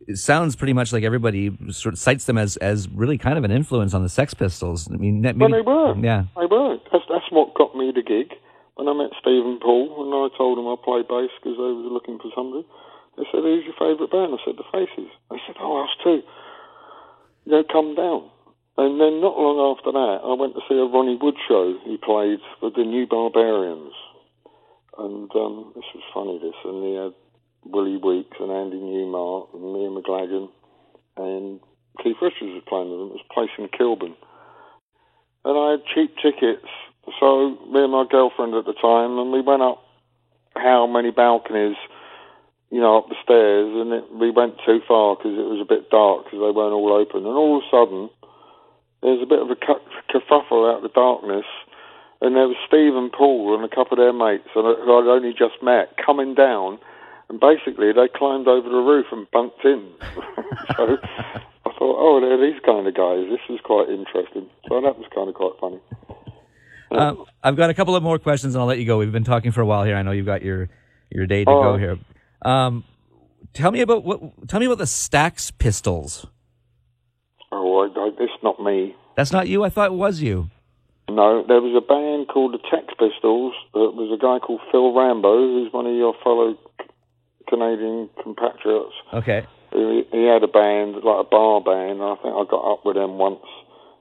[0.08, 3.44] it sounds pretty much like everybody sort of cites them as as really kind of
[3.44, 4.88] an influence on the Sex Pistols.
[4.90, 5.94] I mean, maybe, Well, they were.
[6.02, 6.78] yeah, They were.
[6.90, 8.32] That's, that's what got me the gig.
[8.74, 11.92] When I met Stephen Paul and I told him I played bass because they was
[11.92, 12.64] looking for somebody,
[13.16, 14.32] they said, who's your favourite band?
[14.32, 15.12] I said, The Faces.
[15.30, 16.22] They said, oh, us too.
[17.44, 18.30] You know, come down.
[18.78, 21.98] And then not long after that, I went to see a Ronnie Wood show he
[21.98, 23.92] played with the New Barbarians.
[24.96, 26.56] And um, this was funny, this.
[26.64, 27.12] And he had
[27.64, 30.48] Willie Weeks and Andy Newmark and Mia McLagan
[31.16, 31.60] and
[32.02, 33.08] Keith Richards was playing with them.
[33.12, 34.16] It was a place in Kilburn.
[35.44, 36.68] And I had cheap tickets.
[37.20, 39.82] So me and my girlfriend at the time, and we went up
[40.54, 41.76] how many balconies,
[42.70, 45.68] you know, up the stairs, and it, we went too far because it was a
[45.68, 47.26] bit dark because they weren't all open.
[47.26, 48.08] And all of a sudden,
[49.02, 51.44] there was a bit of a kerfuffle out of the darkness,
[52.20, 55.10] and there was Steve and Paul and a couple of their mates and who I'd
[55.10, 56.78] only just met coming down,
[57.28, 59.90] and basically they climbed over the roof and bumped in.
[60.76, 60.96] so
[61.66, 63.26] I thought, oh, they're these kind of guys.
[63.28, 64.46] This is quite interesting.
[64.68, 65.80] So that was kind of quite funny.
[66.92, 68.98] Um, I've got a couple of more questions, and I'll let you go.
[68.98, 69.96] We've been talking for a while here.
[69.96, 70.68] I know you've got your
[71.10, 71.62] your day to Oh.
[71.62, 71.98] go here.
[72.42, 72.84] Um,
[73.54, 74.20] tell me about what?
[74.46, 76.26] Tell me about the Stax Pistols.
[77.50, 78.94] Oh, I, I, it's not me.
[79.16, 79.64] That's not you.
[79.64, 80.48] I thought it was you.
[81.10, 83.52] No, there was a band called the Tex Pistols.
[83.74, 86.56] There was a guy called Phil Rambo, who's one of your fellow
[87.48, 88.96] Canadian compatriots.
[89.12, 89.44] Okay.
[89.72, 92.00] He, he had a band, like a bar band.
[92.00, 93.44] and I think I got up with him once.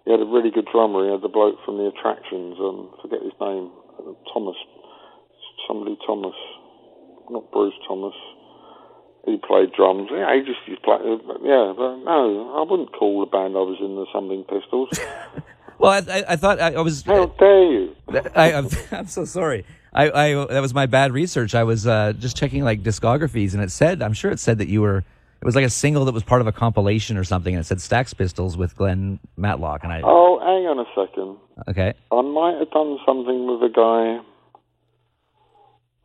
[0.06, 1.04] He had a really good drummer.
[1.04, 2.56] He had the bloke from the Attractions.
[2.60, 3.72] Um, forget his name.
[4.34, 4.58] Thomas.
[5.68, 6.36] Somebody Thomas.
[7.30, 8.16] Not Bruce Thomas.
[9.26, 10.10] He played drums.
[10.12, 10.98] Yeah, he just used to play.
[11.44, 14.90] Yeah, but no, I wouldn't call the band I was in the Something Pistols.
[15.82, 17.02] Well, I, I, I thought I, I was.
[17.02, 17.96] How dare you?
[18.36, 19.66] I, I'm, I'm so sorry.
[19.92, 21.56] I, I that was my bad research.
[21.56, 24.68] I was uh, just checking like discographies, and it said I'm sure it said that
[24.68, 25.00] you were.
[25.00, 27.66] It was like a single that was part of a compilation or something, and it
[27.66, 30.02] said Stax Pistols with Glenn Matlock, and I.
[30.04, 31.38] Oh, hang on a second.
[31.68, 31.96] Okay.
[32.12, 34.24] I might have done something with a guy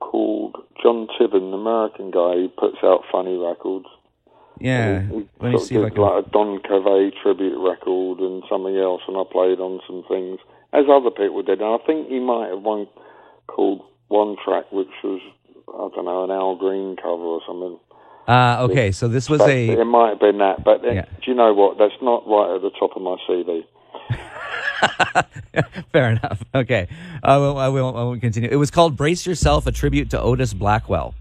[0.01, 3.87] called John an American guy who puts out funny records.
[4.61, 5.03] Yeah.
[5.03, 6.03] He Let me sort see if I did can.
[6.03, 10.39] like a Don Covay tribute record and something else, and I played on some things
[10.73, 11.61] as other people did.
[11.61, 12.87] And I think he might have one
[13.47, 15.21] called one track, which was
[15.69, 17.79] I don't know an Al Green cover or something.
[18.29, 19.69] Uh, okay, so this was But a.
[19.81, 21.05] it might have been that, but then, Yeah.
[21.25, 21.79] do you know what?
[21.79, 23.65] That's not right at the top of my CD.
[25.93, 26.43] Fair enough.
[26.55, 26.89] Okay,
[27.23, 27.97] I will, I will.
[27.97, 28.51] I won't continue.
[28.51, 31.15] It was called "Brace Yourself," a tribute to Otis Blackwell.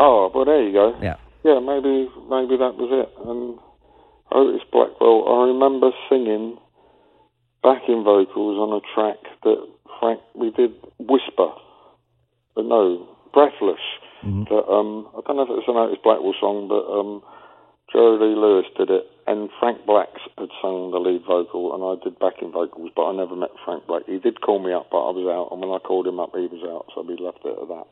[0.00, 0.98] Oh, well, there you go.
[1.00, 1.16] Yeah.
[1.44, 3.10] Yeah, maybe maybe that was it.
[3.28, 3.58] And
[4.32, 6.58] Otis Blackwell, I remember singing
[7.62, 9.66] backing vocals on a track that
[10.00, 11.52] Frank we did Whisper,
[12.54, 13.80] but no, Breathless.
[14.24, 17.20] That um, I don't know if it was an Otis Blackwell song, but um,
[17.94, 22.02] Jerry Lee Lewis did it, and Frank Black had sung the lead vocal, and I
[22.02, 24.02] did backing vocals, but I never met Frank Black.
[24.06, 26.34] He did call me up, but I was out, and when I called him up,
[26.34, 27.86] he was out, so we left it at that.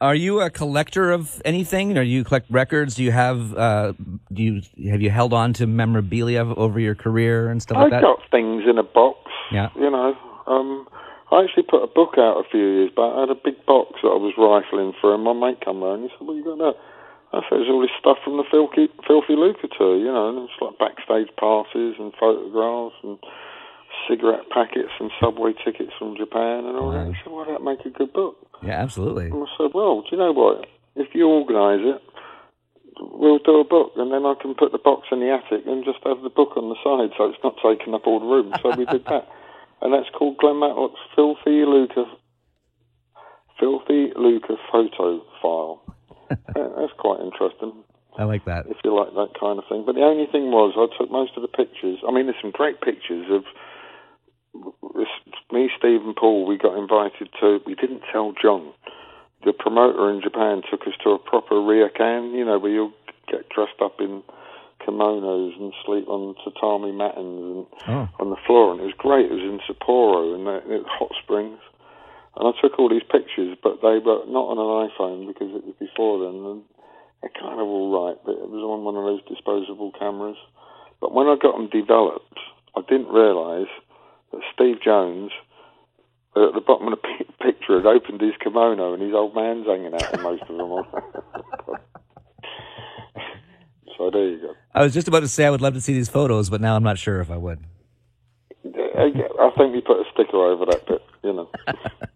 [0.00, 1.96] Are you a collector of anything?
[1.96, 2.94] Or do you collect records?
[2.96, 3.54] Do you have?
[3.54, 3.92] Uh,
[4.32, 7.98] do you have you held on to memorabilia over your career and stuff like that?
[7.98, 9.18] I got things in a box.
[9.52, 9.68] Yeah.
[9.76, 10.14] You know,
[10.46, 10.88] um,
[11.30, 13.12] I actually put a book out a few years back.
[13.16, 16.02] I had a big box that I was rifling through, and my mate come round
[16.02, 16.74] and he said, "What you got there?"
[17.34, 20.48] I said, "It's all this stuff from the Filthy, Filthy Lucre tour, you know, and
[20.48, 23.18] it's like backstage passes and photographs and
[24.08, 27.84] cigarette packets and subway tickets from Japan and all that." He said, "Well, that make
[27.84, 29.26] a good book." Yeah, absolutely.
[29.26, 30.66] And I said, well, do you know what?
[30.96, 32.00] If you organise it,
[32.98, 35.84] we'll do a book, and then I can put the box in the attic and
[35.84, 38.54] just have the book on the side, so it's not taking up all the room.
[38.62, 39.28] So we did that,
[39.82, 42.06] and that's called Glenn Matlock's Filthy Lucre,
[43.58, 45.82] Filthy Lucre photo file.
[46.28, 47.72] That's quite interesting
[48.16, 48.66] I like that.
[48.70, 49.82] if you like that kind of thing.
[49.84, 51.98] But the only thing was, I took most of the pictures.
[52.06, 53.42] I mean, there's some great pictures of
[55.52, 57.58] me, Steve, and Paul, we got invited to.
[57.66, 58.72] We didn't tell John.
[59.44, 62.92] The promoter in Japan took us to a proper ryokan, you know, where you
[63.30, 64.22] get dressed up in
[64.86, 68.08] kimonos and sleep on tatami mattings and Oh.
[68.20, 69.26] on the floor, and it was great.
[69.26, 71.58] It was in Sapporo and it was hot springs.
[72.36, 75.64] And I took all these pictures, but they were not on an iPhone because it
[75.64, 76.42] was before then.
[76.42, 76.62] And
[77.22, 80.36] they're kind of all right, but it was on one of those disposable cameras.
[81.00, 82.38] But when I got them developed,
[82.76, 83.70] I didn't realise
[84.32, 85.30] that Steve Jones,
[86.34, 89.66] uh, at the bottom of the picture, had opened his kimono and his old man's
[89.66, 90.68] hanging out in most of them.
[93.96, 94.54] so there you go.
[94.74, 96.74] I was just about to say I would love to see these photos, but now
[96.74, 97.62] I'm not sure if I would.
[98.66, 101.50] I I think we put a sticker over that bit, you know.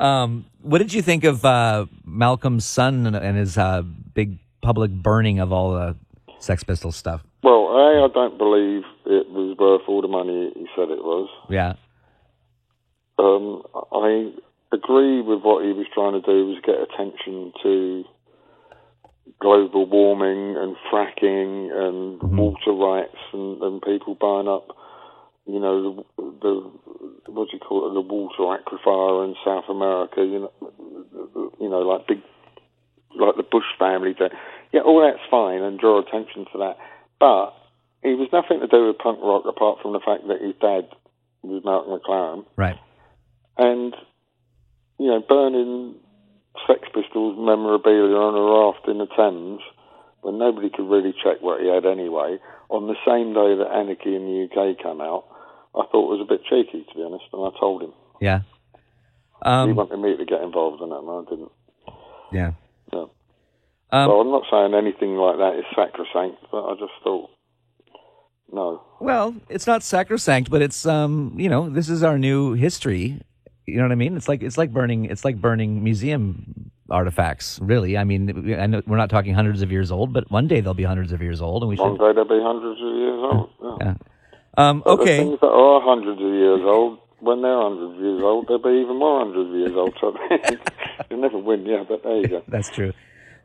[0.00, 4.90] Um, what did you think of uh, Malcolm's son and, and his uh, big public
[4.90, 5.96] burning of all the
[6.38, 7.22] Sex Pistols stuff?
[7.42, 11.28] Well, A, I don't believe it was worth all the money he said it was.
[11.50, 11.74] Yeah.
[13.18, 14.32] Um, I
[14.72, 18.04] agree with what he was trying to do was get attention to
[19.40, 24.76] global warming and fracking and water rights and, and people buying up,
[25.46, 30.20] you know, the, the what do you call it, the water aquifer in South America,
[30.20, 32.22] you know, you know, like big,
[33.18, 34.14] like the Bush family.
[34.72, 36.76] Yeah, all that's fine and draw attention to that,
[37.20, 37.54] but
[38.02, 40.88] it was nothing to do with punk rock apart from the fact that his dad
[41.42, 42.78] was Malcolm McLaren Right.
[43.58, 43.94] and
[44.98, 45.94] you know burning
[46.66, 49.60] Sex Pistols memorabilia on a raft in the Thames
[50.22, 52.38] when nobody could really check what he had anyway.
[52.70, 55.26] On the same day that Anarchy in the UK came out,
[55.76, 58.40] I thought it was a bit cheeky to be honest, and I told him Yeah.
[58.72, 61.52] he Um, wanted me to get involved in it, and I didn't.
[62.32, 62.52] yeah.
[62.92, 63.10] No.
[63.92, 67.30] Um, so I'm not saying anything like that is sacrosanct, but I just thought
[68.52, 68.82] no.
[69.00, 73.20] Well, it's not sacrosanct, but it's um, you know, this is our new history.
[73.66, 74.16] You know what I mean?
[74.16, 77.58] It's like it's like burning it's like burning museum artifacts.
[77.62, 80.60] Really, I mean, I know we're not talking hundreds of years old, but one day
[80.60, 81.98] they'll be hundreds of years old, and we One should.
[82.04, 83.50] day they'll be hundreds of years old.
[83.62, 83.76] Yeah.
[83.86, 83.94] Yeah.
[84.56, 85.18] Um, okay.
[85.18, 88.80] things that are hundreds of years old, when they're hundreds of years old, they'll be
[88.82, 89.94] even more hundreds of years old.
[90.00, 90.16] So
[91.10, 91.84] you never win, yeah.
[91.88, 92.42] But there you go.
[92.48, 92.92] That's true.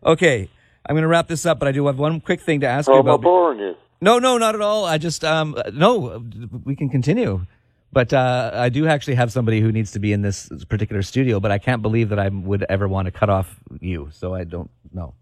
[0.05, 0.49] Okay,
[0.85, 2.85] I'm going to wrap this up, but I do have one quick thing to ask
[2.85, 3.21] So you am I about.
[3.21, 3.75] boring you?
[4.01, 4.85] No, no, not at all.
[4.85, 6.23] I just um, no,
[6.63, 7.45] we can continue.
[7.91, 11.39] But uh, I do actually have somebody who needs to be in this particular studio,
[11.39, 14.09] but I can't believe that I would ever want to cut off you.
[14.11, 15.15] So I don't know.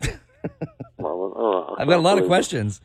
[0.98, 1.74] Well, all right.
[1.78, 2.76] I I've got a lot of questions.
[2.78, 2.82] it.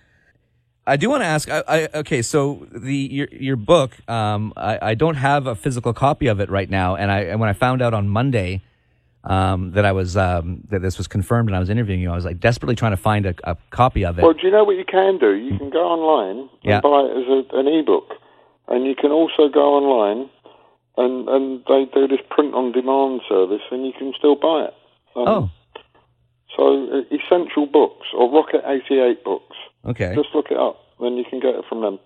[0.87, 1.49] I do want to ask.
[1.49, 3.91] I, I okay, so the your your book.
[4.09, 7.39] Um, I, I don't have a physical copy of it right now, and I and
[7.39, 8.61] when I found out on Monday,
[9.23, 12.15] um, that I was um, that this was confirmed, and I was interviewing you, I
[12.15, 14.21] was like desperately trying to find a, a copy of it.
[14.21, 15.33] Well, do you know what you can do?
[15.33, 16.81] You can go online Yeah.
[16.81, 18.13] buy it as a, an e-book,
[18.67, 20.29] and you can also go online
[20.97, 24.73] and and they do this print on demand service, and you can still buy it.
[25.15, 25.49] Um, oh,
[26.55, 29.54] So uh, Essential Books or Rocket 88 Books.
[29.85, 30.13] Okay.
[30.15, 31.99] Just look it up, then you can get it from them.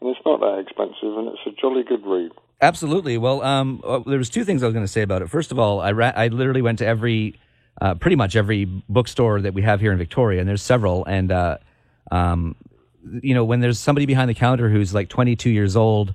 [0.00, 2.32] And it's not that expensive, and it's a jolly good read.
[2.60, 3.18] Absolutely.
[3.18, 5.30] Well, um, uh, there was two things I was going to say about it.
[5.30, 7.38] First of all, I ra- I literally went to every,
[7.80, 11.04] uh, pretty much every bookstore that we have here in Victoria, and there's several.
[11.04, 11.58] And uh,
[12.10, 12.56] um,
[13.22, 16.14] you know, when there's somebody behind the counter who's like 22 years old,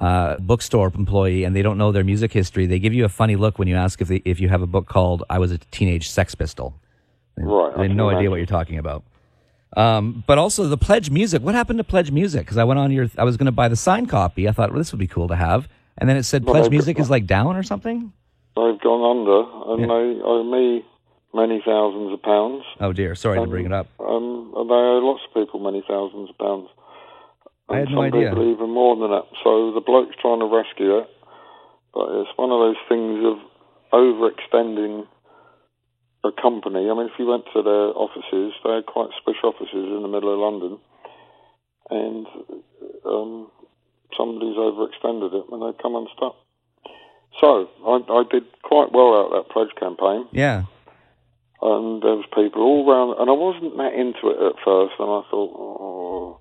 [0.00, 3.36] uh, bookstore employee, and they don't know their music history, they give you a funny
[3.36, 5.58] look when you ask if they, if you have a book called "I Was a
[5.58, 6.74] Teenage Sex Pistol."
[7.36, 7.76] Right.
[7.76, 9.04] They have no idea what you're talking about.
[9.76, 11.42] Um, but also the pledge music.
[11.42, 12.42] What happened to pledge music?
[12.46, 14.48] Because I went on your, I was going to buy the signed copy.
[14.48, 16.70] I thought well, this would be cool to have, and then it said Well, pledge
[16.70, 18.12] music is like down or something.
[18.56, 20.84] They've gone under, and they owe me
[21.34, 22.64] many thousands of pounds.
[22.80, 23.88] Oh dear, sorry to bring it up.
[24.00, 26.68] Um, and they owe lots of people many thousands of pounds.
[27.68, 28.30] I And had no idea.
[28.30, 29.26] people even more than that.
[29.44, 31.08] So the bloke's trying to rescue it,
[31.92, 33.36] but it's one of those things of
[33.92, 35.06] overextending
[36.28, 36.88] a company.
[36.88, 40.08] I mean, if you went to their offices, they had quite special offices in the
[40.08, 40.78] middle of London,
[41.90, 42.26] and
[43.04, 43.50] um,
[44.16, 46.36] somebody's overextended it and they come unstuck.
[47.40, 50.64] So I, I did quite well out of that pledge campaign Yeah,
[51.60, 55.10] and there was people all round, and I wasn't that into it at first, and
[55.10, 56.40] I thought, oh,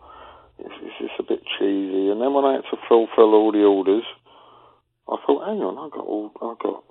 [0.61, 2.13] is, is this a bit cheesy?
[2.13, 4.05] And then when I had to fulfil all the orders,
[5.09, 6.83] I thought, hang on, I got all, I got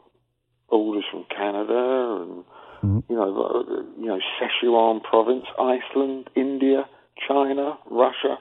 [0.69, 2.45] orders from Canada and
[2.83, 3.01] Mm-hmm.
[3.13, 3.65] you know,
[3.99, 6.85] you know, Sichuan province, Iceland, India,
[7.27, 8.39] China, Russia,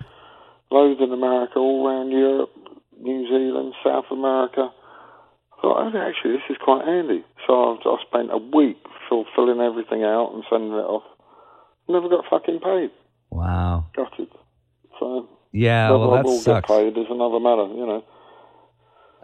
[0.72, 2.52] loads in America, all around Europe,
[3.00, 4.70] New Zealand, South America.
[5.58, 7.24] I thought, oh, actually, this is quite handy.
[7.48, 8.78] So I, I spent a week
[9.36, 11.04] filling everything out and sending it off.
[11.88, 12.92] Never got fucking paid.
[13.30, 13.86] wow.
[13.96, 14.30] Got it.
[15.00, 16.68] So Yeah, well that sucks.
[16.68, 18.04] paid is another matter, you know.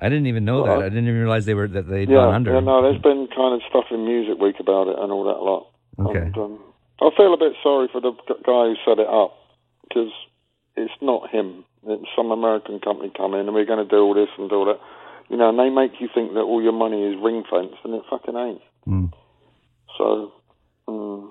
[0.02, 0.86] I didn't even know Well, that.
[0.86, 2.54] I didn't even realize they were that they'd Yeah, gone under.
[2.54, 5.42] yeah, no, there's been kind of stuff in Music Week about it and all that
[5.42, 5.68] lot.
[6.10, 6.26] Okay.
[6.26, 6.60] And, um,
[7.02, 8.12] I feel a bit sorry for the
[8.44, 9.38] guy who set it up
[9.88, 10.12] because
[10.76, 11.66] it's not him.
[11.86, 14.56] It's some American company come in and we're going to do all this and do
[14.56, 14.80] all that.
[15.30, 17.94] You know, and they make you think that all your money is ring fenced and
[17.96, 18.62] it fucking ain't.
[18.88, 19.12] Mm.
[19.98, 20.32] So,
[20.88, 21.30] mm,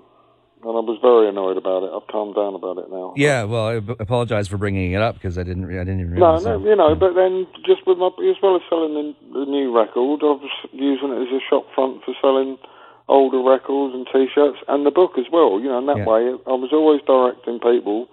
[0.62, 1.90] and I was very annoyed about it.
[1.94, 3.14] I've calmed down about it now.
[3.16, 5.64] Yeah, well, I apologize for bringing it up because I didn't.
[5.72, 6.44] I didn't even No, realize.
[6.44, 9.72] no, you know, but then just with my, as well as selling the, the new
[9.74, 12.58] record, I was using it as a shop front for selling
[13.08, 15.58] older records and T-shirts and the book as well.
[15.58, 16.06] You know, and that Yeah.
[16.06, 18.08] way I was always directing people.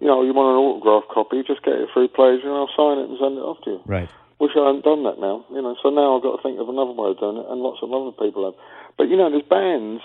[0.00, 2.98] You know, you want an autograph copy, just get it through Pleasure and I'll sign
[2.98, 3.80] it and send it off to you.
[3.86, 4.08] Right.
[4.38, 5.46] Wish I hadn't done that now.
[5.50, 7.62] You know, so now I've got to think of another way of doing it, and
[7.62, 8.58] lots of other people have.
[8.98, 10.02] But you know, there's bands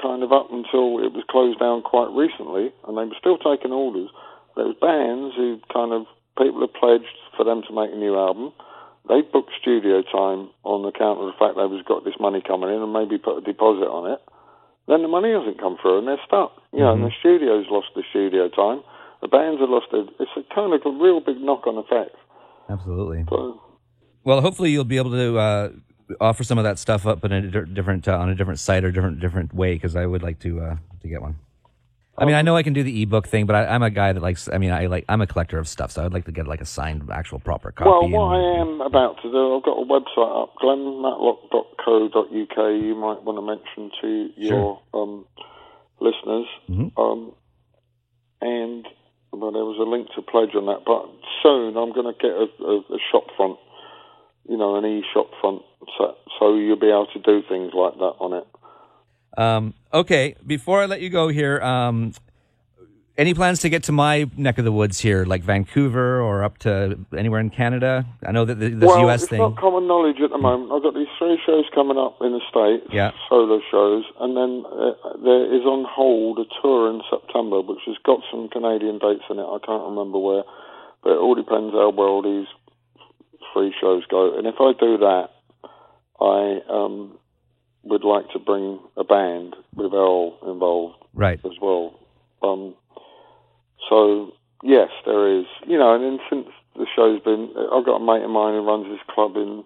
[0.00, 3.72] kind of up until it was closed down quite recently, and they were still taking
[3.72, 4.10] orders.
[4.56, 8.16] There was bands who kind of people had pledged for them to make a new
[8.16, 8.52] album.
[9.08, 12.80] They booked studio time on account of the fact they've got this money coming in
[12.80, 14.20] and maybe put a deposit on it.
[14.86, 16.54] Then the money hasn't come through and they're stuck.
[16.72, 18.82] You know, and the studio's lost the studio time.
[19.20, 20.08] The bands have lost it.
[20.18, 22.16] It's a kind of a real big knock-on effect.
[22.68, 23.24] Absolutely.
[23.28, 23.60] So,
[24.24, 25.68] Well, hopefully you'll be able to uh,
[26.20, 28.90] offer some of that stuff up in a different uh, on a different site or
[28.90, 31.36] different different way because I would like to uh, to get one.
[32.18, 34.12] I mean, I know I can do the ebook thing, but I, I'm a guy
[34.12, 34.46] that likes.
[34.52, 35.06] I mean, I like.
[35.08, 37.72] I'm a collector of stuff, so I'd like to get like a signed, actual, proper
[37.72, 37.88] copy.
[37.88, 42.58] Well, what and- I am about to do, I've got a website up, glennmatlock.co.uk.
[42.84, 45.24] You might want to mention to your um,
[46.00, 46.46] listeners.
[46.68, 46.92] Mhm.
[46.98, 47.32] Um,
[48.42, 48.86] and
[49.32, 50.84] well, there was a link to pledge on that.
[50.84, 51.08] But
[51.42, 53.58] soon, I'm going to get a, a, a shop front,
[54.48, 55.62] you know, an e-shop front,
[55.98, 58.46] so, so you'll be able to do things like that on it.
[59.38, 62.12] Um, okay, before I let you go here, um,
[63.16, 66.58] any plans to get to my neck of the woods here, like Vancouver or up
[66.58, 68.06] to anywhere in Canada?
[68.26, 69.22] I know that th- this well, U.S.
[69.22, 69.38] it's thing.
[69.38, 70.72] not common knowledge at the moment.
[70.72, 73.12] I've got these three shows coming up in the States, Yeah.
[73.28, 77.96] solo shows, and then uh, there is on hold a tour in September, which has
[78.04, 79.44] got some Canadian dates in it.
[79.44, 80.44] I can't remember where,
[81.04, 81.92] but it all depends how
[83.52, 84.36] three shows go.
[84.36, 85.28] And if I do that,
[86.20, 87.18] I um,
[87.82, 91.40] would like to bring a band with Earl involved right.
[91.44, 91.98] as well.
[92.42, 92.74] Um,
[93.88, 94.32] so
[94.62, 95.46] yes, there is.
[95.66, 96.46] You know, and then since
[96.76, 99.64] the show's been, I've got a mate of mine who runs this club in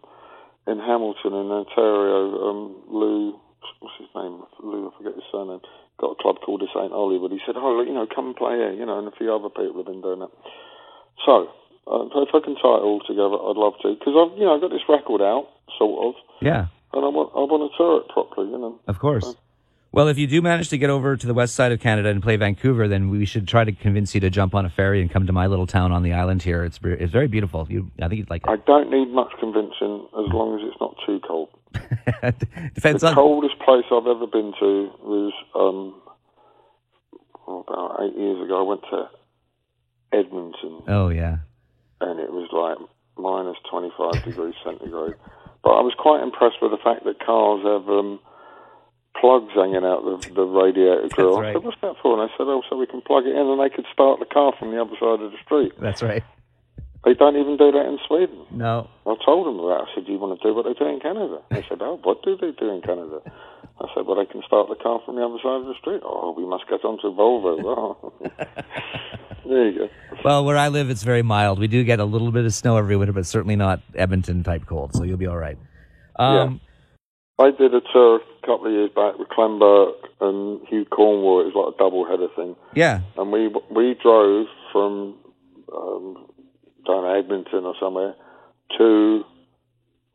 [0.66, 2.50] in Hamilton in Ontario.
[2.50, 3.38] Um, Lou,
[3.80, 4.42] what's his name?
[4.62, 5.60] Lou, I forget his surname.
[6.00, 7.30] Got a club called This Ain't Hollywood.
[7.30, 9.48] He said, "Oh, you know, come and play here." You know, and a few other
[9.48, 10.30] people have been doing that.
[11.24, 11.48] So.
[11.86, 14.54] Uh, if I can tie it all together, I'd love to because I've, you know,
[14.54, 18.00] I've got this record out, sort of, Yeah, and I want, I want to tour
[18.00, 18.80] it properly, you know.
[18.88, 19.34] of course.
[19.92, 22.22] Well, if you do manage to get over to the west side of Canada and
[22.22, 25.10] play Vancouver, then we should try to convince you to jump on a ferry and
[25.10, 26.64] come to my little town on the island here.
[26.64, 27.66] It's it's very beautiful.
[27.70, 30.96] You, I think you'd like I don't need much convincing as long as it's not
[31.06, 31.48] too cold.
[32.74, 33.14] Depends the on.
[33.14, 35.94] coldest place I've ever been to was um,
[37.46, 38.60] oh, about eight years ago.
[38.60, 39.08] I went to
[40.12, 41.38] Edmonton, Oh yeah.
[42.00, 42.78] And it was like
[43.16, 45.14] minus 25 degrees centigrade.
[45.62, 48.20] But I was quite impressed with the fact that cars have um,
[49.18, 51.40] plugs hanging out the, the radiator grill.
[51.40, 51.50] right.
[51.50, 53.46] I said, "What's that for?" And I said, "Oh, so we can plug it in,
[53.46, 56.22] and they could start the car from the other side of the street." That's right.
[57.04, 58.46] They don't even do that in Sweden.
[58.50, 58.90] No.
[59.06, 59.78] I told them that.
[59.82, 61.98] I said, "Do you want to do what they do in Canada?" They said, "Oh,
[62.02, 63.22] what do they do in Canada?"
[63.80, 66.00] I said, "Well, they can start the car from the other side of the street."
[66.04, 67.62] Oh, we must get onto Volvo.
[67.64, 68.12] Oh.
[69.48, 69.88] there you go.
[70.24, 71.58] Well, where I live, it's very mild.
[71.58, 74.66] We do get a little bit of snow every winter, but certainly not Edmonton type
[74.66, 74.94] cold.
[74.94, 75.58] So you'll be all right.
[76.18, 76.60] Um,
[77.38, 81.40] I did a tour a couple of years back with Clem Burke and Hugh Cornwell.
[81.40, 83.00] It was like a double header thing, yeah.
[83.18, 85.16] and we we drove from
[85.74, 86.26] um,
[86.86, 88.14] down Edmonton or somewhere
[88.78, 89.22] to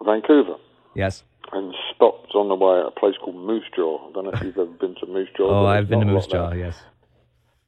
[0.04, 0.56] Vancouver.
[0.94, 1.24] Yes.
[1.54, 4.10] And stopped on the way at a place called Moose Jaw.
[4.10, 5.50] I don't know if you've ever been to Moose Jaw.
[5.50, 6.28] Oh, I've been to Moose.
[6.28, 6.52] Jaw.
[6.54, 6.82] Yes.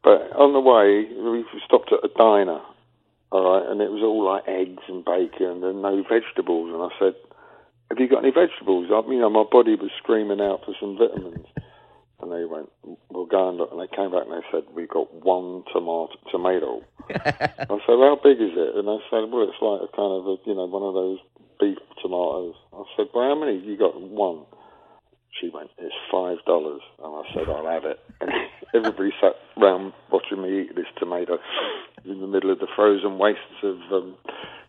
[0.04, 2.60] But on the way, we stopped at a diner,
[3.32, 6.70] all right, and it was all like eggs and bacon and no vegetables.
[6.76, 7.16] And I said,
[7.90, 10.98] "Have you got any vegetables?" I, you know, my body was screaming out for some
[10.98, 11.48] vitamins.
[12.22, 12.72] And they went,
[13.12, 16.08] "We'll go and look." And they came back and they said, "We've got one tomato."
[16.32, 16.80] tomato.
[17.12, 20.24] I said, "How big is it?" And they said, "Well, it's like a kind of
[20.32, 21.20] a, you know, one of those
[21.64, 23.58] beef tomatoes." I said, "Well, how many?
[23.60, 24.46] You got one."
[25.40, 28.32] She went, "It's five dollars," and I said, "I'll have it." And
[28.74, 31.38] everybody sat round watching me eat this tomato
[32.06, 34.16] in the middle of the frozen wastes of um,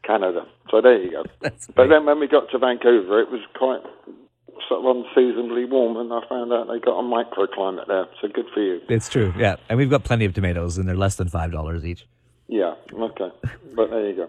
[0.07, 0.47] Canada.
[0.70, 1.24] So there you go.
[1.40, 3.82] That's But then when we got to Vancouver, it was quite
[4.68, 8.07] sort of unseasonably warm, and I found out they got a microclimate there.
[8.20, 8.80] So good for you.
[8.88, 9.32] It's true.
[9.36, 9.57] Yeah.
[9.68, 12.07] And we've got plenty of tomatoes, and they're less than $5 each.
[12.49, 13.30] Yeah, okay.
[13.74, 14.28] But there you go.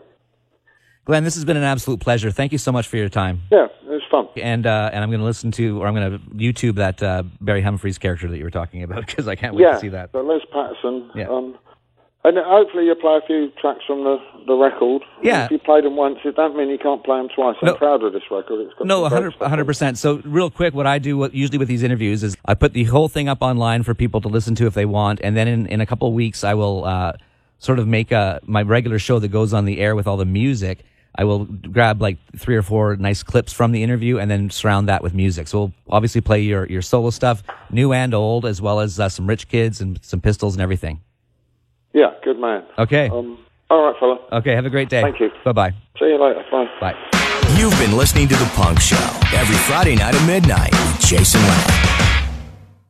[1.05, 2.31] Glenn, this has been an absolute pleasure.
[2.31, 3.43] Thank you so much for your time.
[3.51, 4.27] Yeah, it was fun.
[4.37, 7.23] And uh, and I'm going to listen to, or I'm going to YouTube that uh,
[7.41, 9.89] Barry Humphries character that you were talking about because I can't wait yeah, to see
[9.89, 10.11] that.
[10.11, 11.11] So Les Patterson.
[11.15, 11.29] Yeah.
[11.29, 11.57] Um,
[12.23, 15.03] and hopefully you play a few tracks from the, the record.
[15.21, 15.45] Yeah.
[15.45, 17.55] If you played them once, it don't mean you can't play them twice.
[17.61, 17.75] I'm No.
[17.75, 18.61] proud of this record.
[18.61, 19.65] It's got No, some great 100 stuff on it.
[19.65, 19.97] percent.
[19.99, 22.85] So, real quick, what I do what, usually with these interviews is I put the
[22.85, 25.67] whole thing up online for people to listen to if they want, and then in,
[25.67, 27.13] in a couple of weeks I will uh,
[27.59, 30.25] sort of make a my regular show that goes on the air with all the
[30.25, 30.83] music.
[31.17, 34.89] I will grab like three or four nice clips from the interview and then surround
[34.89, 35.47] that with music.
[35.47, 39.09] So we'll obviously play your your solo stuff, new and old, as well as uh,
[39.09, 41.01] some Rich Kids and some Pistols and everything.
[41.93, 42.63] Yeah, good man.
[42.77, 43.09] Okay.
[43.09, 43.37] Um,
[43.69, 44.19] all right, fella.
[44.33, 44.53] Okay.
[44.53, 45.01] Have a great day.
[45.01, 45.31] Thank you.
[45.43, 45.71] Bye bye.
[45.97, 46.43] See you later.
[46.51, 46.67] Bye.
[46.79, 46.95] Bye.
[47.57, 52.14] You've been listening to The Punk Show every Friday night at midnight with Jason Lang.